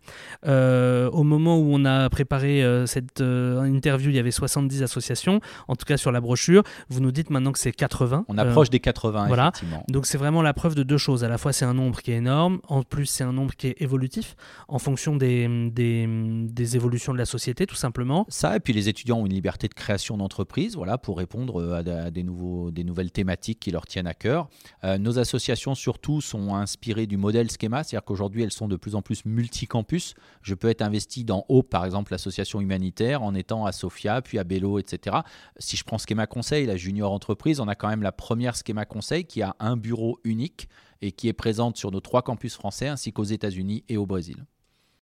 Euh, 0.48 1.12
au 1.12 1.22
moment 1.22 1.60
où 1.60 1.68
on 1.72 1.86
a 1.86 2.10
préparé 2.10 2.64
euh, 2.64 2.88
cette 2.88 3.22
euh, 3.22 3.62
interview, 3.62 4.10
il 4.10 4.16
y 4.16 4.20
avait 4.20 4.32
70 4.32 4.82
associations, 4.82 5.42
en 5.68 5.76
tout 5.76 5.86
cas 5.86 5.98
sur 5.98 6.12
la 6.12 6.22
brochure. 6.22 6.64
Vous 6.90 7.02
nous 7.02 7.12
dites 7.12 7.30
maintenant 7.30 7.52
que 7.52 7.60
c'est 7.60 7.72
80. 7.72 8.26
On 8.28 8.38
approche 8.40 8.72
des 8.72 8.80
80, 8.80 9.28
voilà. 9.28 9.50
effectivement. 9.50 9.84
Donc 9.90 10.08
c'est 10.08 10.18
vraiment 10.18 10.42
la 10.42 10.56
preuve 10.56 10.74
de 10.74 10.82
deux 10.82 10.98
choses. 10.98 11.24
À 11.24 11.30
la 11.30 11.38
fois, 11.38 11.54
c'est 11.54 11.66
un 11.66 11.76
nombre 11.76 12.02
qui 12.02 12.12
est 12.12 12.18
énorme, 12.18 12.60
en 12.68 12.82
plus, 12.82 13.06
c'est 13.06 13.24
un 13.24 13.34
nombre 13.34 13.54
qui 13.54 13.68
est 13.68 13.82
évolutif 13.84 14.36
en 14.68 14.80
fonction 14.80 15.16
des, 15.16 15.70
des, 15.72 16.08
des 16.10 16.76
évolutions 16.76 17.14
de 17.14 17.20
la 17.20 17.26
société, 17.26 17.68
tout 17.68 17.76
simplement. 17.76 18.26
Ça, 18.30 18.56
et 18.56 18.60
puis 18.60 18.74
les 18.74 18.90
étudiants 18.90 19.20
ont 19.20 19.28
une 19.28 19.34
liberté 19.34 19.68
de 19.68 19.76
création 19.76 20.18
d'entreprise 20.18 20.76
voilà, 20.76 20.98
pour 20.98 21.20
répondre 21.20 21.76
à, 21.76 22.10
des, 22.10 22.24
nouveaux, 22.24 22.72
des 22.72 22.84
nouvelles 22.84 23.12
thématiques 23.12 23.60
qui 23.60 23.70
leur 23.70 23.86
tiennent 23.86 24.08
à 24.08 24.16
cœur. 24.16 24.50
Euh, 24.96 24.98
nos 24.98 25.20
associations, 25.20 25.76
surtout, 25.76 26.22
sont 26.22 26.56
inspirées 26.56 27.08
du 27.08 27.18
modèle 27.18 27.50
Schema, 27.50 27.84
c'est-à-dire 27.84 28.06
qu'aujourd'hui, 28.06 28.44
elles 28.44 28.52
sont 28.52 28.68
de 28.68 28.76
plus 28.76 28.96
en 28.96 29.02
plus 29.02 29.26
multicampus. 29.26 30.14
Je 30.42 30.56
peux 30.56 30.70
être 30.70 30.82
investi 30.82 31.24
dans 31.24 31.46
Hope, 31.50 31.70
par 31.70 31.86
exemple, 31.86 32.12
l'association 32.12 32.62
humanitaire, 32.62 33.24
en 33.24 33.36
étant 33.36 33.66
à 33.66 33.72
Sofia, 33.72 34.22
puis 34.22 34.40
à 34.40 34.44
Bello, 34.44 34.80
etc. 34.80 35.18
Si 35.58 35.78
je 35.78 35.84
prends 35.84 35.98
Schema 35.98 36.28
Conseil, 36.28 36.66
la 36.66 36.78
junior 36.78 37.12
entreprise, 37.12 37.60
on 37.60 37.68
a 37.68 37.76
quand 37.76 37.90
même 37.90 38.04
la 38.04 38.12
première 38.12 38.56
Schema 38.56 38.86
Conseil 38.86 39.26
qui 39.26 39.42
a 39.42 39.56
un 39.60 39.78
bureau 39.78 40.20
unique 40.24 40.68
et 41.02 41.12
qui 41.12 41.28
est 41.28 41.34
présente 41.34 41.78
sur 41.78 41.92
nos 41.92 42.00
trois 42.00 42.22
campus 42.22 42.56
français, 42.56 42.88
ainsi 42.88 43.12
qu'aux 43.12 43.24
États-Unis 43.24 43.84
et 43.90 43.98
au 43.98 44.06
Brésil. 44.06 44.46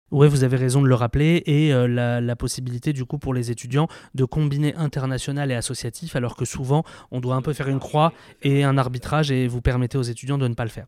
Oui, 0.10 0.30
vous 0.30 0.46
avez 0.46 0.56
raison 0.56 0.82
de 0.82 0.88
le 0.88 0.96
rappeler, 0.96 1.44
et 1.46 1.74
euh, 1.74 1.86
la, 1.88 2.36
possibilité 2.38 2.94
du 2.94 3.04
coup 3.04 3.18
pour 3.18 3.34
les 3.34 3.52
étudiants 3.52 3.90
de 4.16 4.24
combiner 4.24 4.74
international 4.76 5.52
et 5.52 5.56
associatif, 5.56 6.16
alors 6.16 6.38
que 6.38 6.46
souvent 6.46 6.84
on 7.12 7.20
doit 7.20 7.36
un 7.36 7.42
peu 7.42 7.52
faire 7.52 7.68
une 7.68 7.80
croix 7.80 8.14
et 8.42 8.64
un 8.64 8.78
arbitrage, 8.78 9.32
et 9.32 9.48
vous 9.48 9.60
permettez 9.60 9.98
aux 9.98 10.04
étudiants 10.04 10.38
de 10.38 10.48
ne 10.48 10.54
pas 10.54 10.64
le 10.64 10.70
faire. 10.70 10.86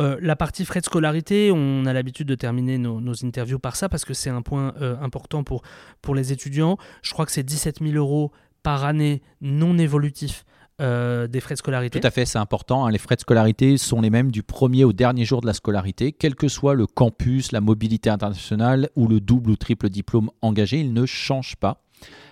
Euh, 0.00 0.16
la 0.22 0.34
partie 0.34 0.64
frais 0.64 0.80
de 0.80 0.86
scolarité, 0.86 1.50
on 1.52 1.84
a 1.84 1.92
l'habitude 1.92 2.26
de 2.26 2.34
terminer 2.36 2.78
nos, 2.78 3.12
interviews 3.24 3.58
par 3.58 3.76
ça, 3.76 3.90
parce 3.90 4.06
que 4.06 4.14
c'est 4.14 4.30
un 4.30 4.40
point 4.40 4.72
euh, 4.80 4.96
important 5.02 5.44
pour, 5.44 5.62
pour 6.00 6.14
les 6.14 6.32
étudiants. 6.32 6.78
Je 7.02 7.12
crois 7.12 7.26
que 7.26 7.32
c'est 7.32 7.42
17 7.42 7.80
000 7.82 7.94
euros 7.96 8.32
par 8.62 8.84
année 8.84 9.20
non 9.42 9.76
évolutif 9.76 10.46
euh, 10.80 11.28
des 11.28 11.40
frais 11.40 11.54
de 11.54 11.58
scolarité. 11.58 12.00
Tout 12.00 12.06
à 12.06 12.10
fait, 12.10 12.24
c'est 12.24 12.38
important. 12.38 12.84
Hein. 12.84 12.90
Les 12.90 12.98
frais 12.98 13.14
de 13.14 13.20
scolarité 13.20 13.78
sont 13.78 14.00
les 14.00 14.10
mêmes 14.10 14.32
du 14.32 14.42
premier 14.42 14.84
au 14.84 14.92
dernier 14.92 15.24
jour 15.24 15.40
de 15.40 15.46
la 15.46 15.52
scolarité, 15.52 16.12
quel 16.12 16.34
que 16.34 16.48
soit 16.48 16.74
le 16.74 16.86
campus, 16.86 17.52
la 17.52 17.60
mobilité 17.60 18.10
internationale 18.10 18.88
ou 18.96 19.06
le 19.06 19.20
double 19.20 19.50
ou 19.50 19.56
triple 19.56 19.88
diplôme 19.88 20.30
engagé, 20.42 20.80
ils 20.80 20.92
ne 20.92 21.06
changent 21.06 21.56
pas. 21.56 21.83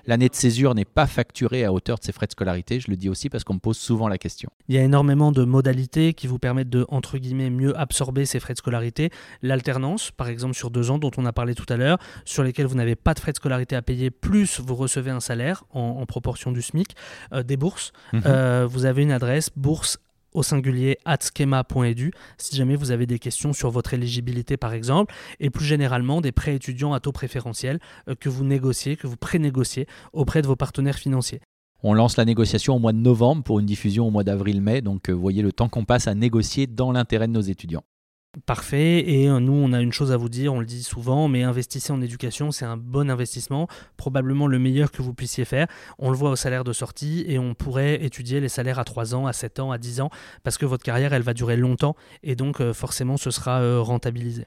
L'année 0.06 0.28
de 0.28 0.34
césure 0.34 0.74
n'est 0.74 0.84
pas 0.84 1.06
facturée 1.06 1.64
à 1.64 1.72
hauteur 1.72 1.98
de 1.98 2.04
ses 2.04 2.12
frais 2.12 2.26
de 2.26 2.32
scolarité. 2.32 2.80
Je 2.80 2.90
le 2.90 2.96
dis 2.96 3.08
aussi 3.08 3.28
parce 3.28 3.44
qu'on 3.44 3.54
me 3.54 3.60
pose 3.60 3.78
souvent 3.78 4.08
la 4.08 4.18
question. 4.18 4.50
Il 4.68 4.74
y 4.74 4.78
a 4.78 4.82
énormément 4.82 5.30
de 5.30 5.44
modalités 5.44 6.12
qui 6.14 6.26
vous 6.26 6.38
permettent 6.38 6.70
de, 6.70 6.84
entre 6.88 7.18
guillemets, 7.18 7.50
mieux 7.50 7.78
absorber 7.78 8.26
ces 8.26 8.40
frais 8.40 8.54
de 8.54 8.58
scolarité. 8.58 9.10
L'alternance, 9.42 10.10
par 10.10 10.28
exemple, 10.28 10.54
sur 10.54 10.70
deux 10.70 10.90
ans, 10.90 10.98
dont 10.98 11.12
on 11.16 11.24
a 11.24 11.32
parlé 11.32 11.54
tout 11.54 11.66
à 11.68 11.76
l'heure, 11.76 11.98
sur 12.24 12.42
lesquels 12.42 12.66
vous 12.66 12.74
n'avez 12.74 12.96
pas 12.96 13.14
de 13.14 13.20
frais 13.20 13.32
de 13.32 13.36
scolarité 13.36 13.76
à 13.76 13.82
payer, 13.82 14.10
plus 14.10 14.60
vous 14.60 14.74
recevez 14.74 15.10
un 15.10 15.20
salaire 15.20 15.64
en, 15.70 16.04
proportion 16.06 16.52
du 16.52 16.62
SMIC. 16.62 16.96
Euh, 17.32 17.42
des 17.42 17.56
bourses. 17.56 17.92
Mhm. 18.12 18.22
Euh, 18.26 18.66
vous 18.68 18.84
avez 18.84 19.02
une 19.02 19.12
adresse 19.12 19.50
bourse 19.56 19.98
au 20.32 20.42
singulier 20.42 20.98
schema.edu 21.20 22.12
si 22.38 22.56
jamais 22.56 22.76
vous 22.76 22.90
avez 22.90 23.06
des 23.06 23.18
questions 23.18 23.52
sur 23.52 23.70
votre 23.70 23.94
éligibilité 23.94 24.56
par 24.56 24.72
exemple 24.72 25.14
et 25.40 25.50
plus 25.50 25.64
généralement 25.64 26.20
des 26.20 26.32
prêts 26.32 26.54
étudiants 26.54 26.92
à 26.92 27.00
taux 27.00 27.12
préférentiel 27.12 27.78
euh, 28.08 28.14
que 28.14 28.28
vous 28.28 28.44
négociez, 28.44 28.96
que 28.96 29.06
vous 29.06 29.16
pré-négociez 29.16 29.86
auprès 30.12 30.42
de 30.42 30.46
vos 30.46 30.56
partenaires 30.56 30.98
financiers. 30.98 31.40
On 31.82 31.94
lance 31.94 32.16
la 32.16 32.24
négociation 32.24 32.76
au 32.76 32.78
mois 32.78 32.92
de 32.92 32.98
novembre 32.98 33.42
pour 33.42 33.58
une 33.58 33.66
diffusion 33.66 34.06
au 34.06 34.10
mois 34.10 34.22
d'avril-mai, 34.22 34.82
donc 34.82 35.08
euh, 35.08 35.12
voyez 35.12 35.42
le 35.42 35.52
temps 35.52 35.68
qu'on 35.68 35.84
passe 35.84 36.06
à 36.06 36.14
négocier 36.14 36.68
dans 36.68 36.92
l'intérêt 36.92 37.26
de 37.26 37.32
nos 37.32 37.40
étudiants. 37.40 37.82
Parfait. 38.46 39.10
Et 39.10 39.28
euh, 39.28 39.40
nous, 39.40 39.52
on 39.52 39.74
a 39.74 39.82
une 39.82 39.92
chose 39.92 40.10
à 40.10 40.16
vous 40.16 40.30
dire, 40.30 40.54
on 40.54 40.60
le 40.60 40.64
dit 40.64 40.82
souvent, 40.82 41.28
mais 41.28 41.42
investissez 41.42 41.92
en 41.92 42.00
éducation, 42.00 42.50
c'est 42.50 42.64
un 42.64 42.78
bon 42.78 43.10
investissement, 43.10 43.68
probablement 43.98 44.46
le 44.46 44.58
meilleur 44.58 44.90
que 44.90 45.02
vous 45.02 45.12
puissiez 45.12 45.44
faire. 45.44 45.66
On 45.98 46.10
le 46.10 46.16
voit 46.16 46.30
au 46.30 46.36
salaire 46.36 46.64
de 46.64 46.72
sortie 46.72 47.26
et 47.28 47.38
on 47.38 47.52
pourrait 47.52 48.02
étudier 48.02 48.40
les 48.40 48.48
salaires 48.48 48.78
à 48.78 48.84
3 48.84 49.14
ans, 49.14 49.26
à 49.26 49.34
7 49.34 49.60
ans, 49.60 49.70
à 49.70 49.76
10 49.76 50.00
ans, 50.00 50.08
parce 50.44 50.56
que 50.56 50.64
votre 50.64 50.82
carrière, 50.82 51.12
elle 51.12 51.20
va 51.20 51.34
durer 51.34 51.58
longtemps 51.58 51.94
et 52.22 52.34
donc 52.34 52.62
euh, 52.62 52.72
forcément, 52.72 53.18
ce 53.18 53.30
sera 53.30 53.60
euh, 53.60 53.82
rentabilisé. 53.82 54.46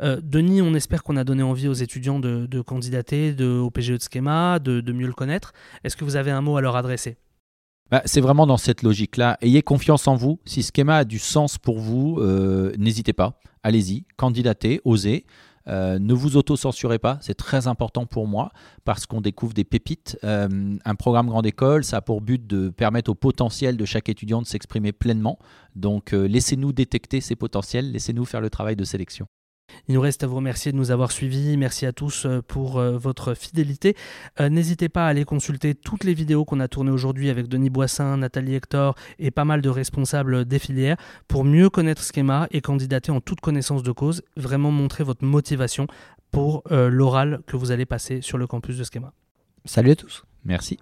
Denis, 0.00 0.60
on 0.60 0.74
espère 0.74 1.04
qu'on 1.04 1.16
a 1.16 1.22
donné 1.22 1.44
envie 1.44 1.68
aux 1.68 1.74
étudiants 1.74 2.18
de, 2.18 2.60
candidater 2.62 3.32
au 3.40 3.70
PGE 3.70 3.92
de 3.92 4.02
Schema, 4.02 4.58
de 4.58 4.92
mieux 4.92 5.06
le 5.06 5.12
connaître. 5.12 5.52
Est-ce 5.84 5.96
que 5.96 6.04
vous 6.04 6.16
avez 6.16 6.32
un 6.32 6.40
mot 6.40 6.56
à 6.56 6.60
leur 6.60 6.74
adresser? 6.74 7.16
Bah, 7.90 8.02
c'est 8.04 8.20
vraiment 8.20 8.46
dans 8.46 8.56
cette 8.56 8.82
logique-là. 8.82 9.36
Ayez 9.40 9.62
confiance 9.62 10.06
en 10.06 10.14
vous. 10.14 10.38
Si 10.44 10.62
ce 10.62 10.70
schéma 10.74 10.98
a 10.98 11.04
du 11.04 11.18
sens 11.18 11.58
pour 11.58 11.78
vous, 11.78 12.18
euh, 12.20 12.72
n'hésitez 12.78 13.12
pas. 13.12 13.40
Allez-y, 13.62 14.04
candidatez, 14.16 14.80
osez. 14.84 15.26
Euh, 15.68 15.98
ne 15.98 16.14
vous 16.14 16.36
auto-censurez 16.36 16.98
pas, 16.98 17.18
c'est 17.20 17.34
très 17.34 17.66
important 17.66 18.06
pour 18.06 18.26
moi 18.26 18.50
parce 18.84 19.06
qu'on 19.06 19.20
découvre 19.20 19.52
des 19.52 19.64
pépites. 19.64 20.18
Euh, 20.24 20.48
un 20.84 20.94
programme 20.94 21.26
grande 21.26 21.46
école, 21.46 21.84
ça 21.84 21.98
a 21.98 22.00
pour 22.00 22.22
but 22.22 22.46
de 22.46 22.70
permettre 22.70 23.10
au 23.10 23.14
potentiel 23.14 23.76
de 23.76 23.84
chaque 23.84 24.08
étudiant 24.08 24.40
de 24.40 24.46
s'exprimer 24.46 24.92
pleinement. 24.92 25.38
Donc 25.76 26.12
laissez-nous 26.12 26.72
détecter 26.72 27.20
ces 27.20 27.36
potentiels, 27.36 27.92
laissez-nous 27.92 28.24
faire 28.24 28.40
le 28.40 28.50
travail 28.50 28.74
de 28.74 28.84
sélection. 28.84 29.26
Il 29.88 29.94
nous 29.94 30.00
reste 30.00 30.24
à 30.24 30.26
vous 30.26 30.36
remercier 30.36 30.72
de 30.72 30.76
nous 30.76 30.90
avoir 30.90 31.12
suivis. 31.12 31.56
Merci 31.56 31.86
à 31.86 31.92
tous 31.92 32.26
euh, 32.26 32.42
pour 32.46 32.78
euh, 32.78 32.96
votre 32.96 33.34
fidélité. 33.34 33.96
Euh, 34.40 34.48
n'hésitez 34.48 34.88
pas 34.88 35.06
à 35.06 35.08
aller 35.08 35.24
consulter 35.24 35.74
toutes 35.74 36.04
les 36.04 36.14
vidéos 36.14 36.44
qu'on 36.44 36.60
a 36.60 36.68
tournées 36.68 36.90
aujourd'hui 36.90 37.30
avec 37.30 37.48
Denis 37.48 37.70
Boissin, 37.70 38.18
Nathalie 38.18 38.54
Hector 38.54 38.94
et 39.18 39.30
pas 39.30 39.44
mal 39.44 39.62
de 39.62 39.68
responsables 39.68 40.44
des 40.44 40.58
filières 40.58 40.96
pour 41.28 41.44
mieux 41.44 41.70
connaître 41.70 42.02
Schema 42.02 42.46
et 42.50 42.60
candidater 42.60 43.12
en 43.12 43.20
toute 43.20 43.40
connaissance 43.40 43.82
de 43.82 43.92
cause. 43.92 44.22
Vraiment 44.36 44.70
montrer 44.70 45.04
votre 45.04 45.24
motivation 45.24 45.86
pour 46.30 46.62
l'oral 46.70 47.40
que 47.46 47.56
vous 47.56 47.72
allez 47.72 47.86
passer 47.86 48.20
sur 48.20 48.38
le 48.38 48.46
campus 48.46 48.76
de 48.78 48.84
Schema. 48.84 49.12
Salut 49.64 49.90
à 49.90 49.96
tous. 49.96 50.24
Merci. 50.44 50.78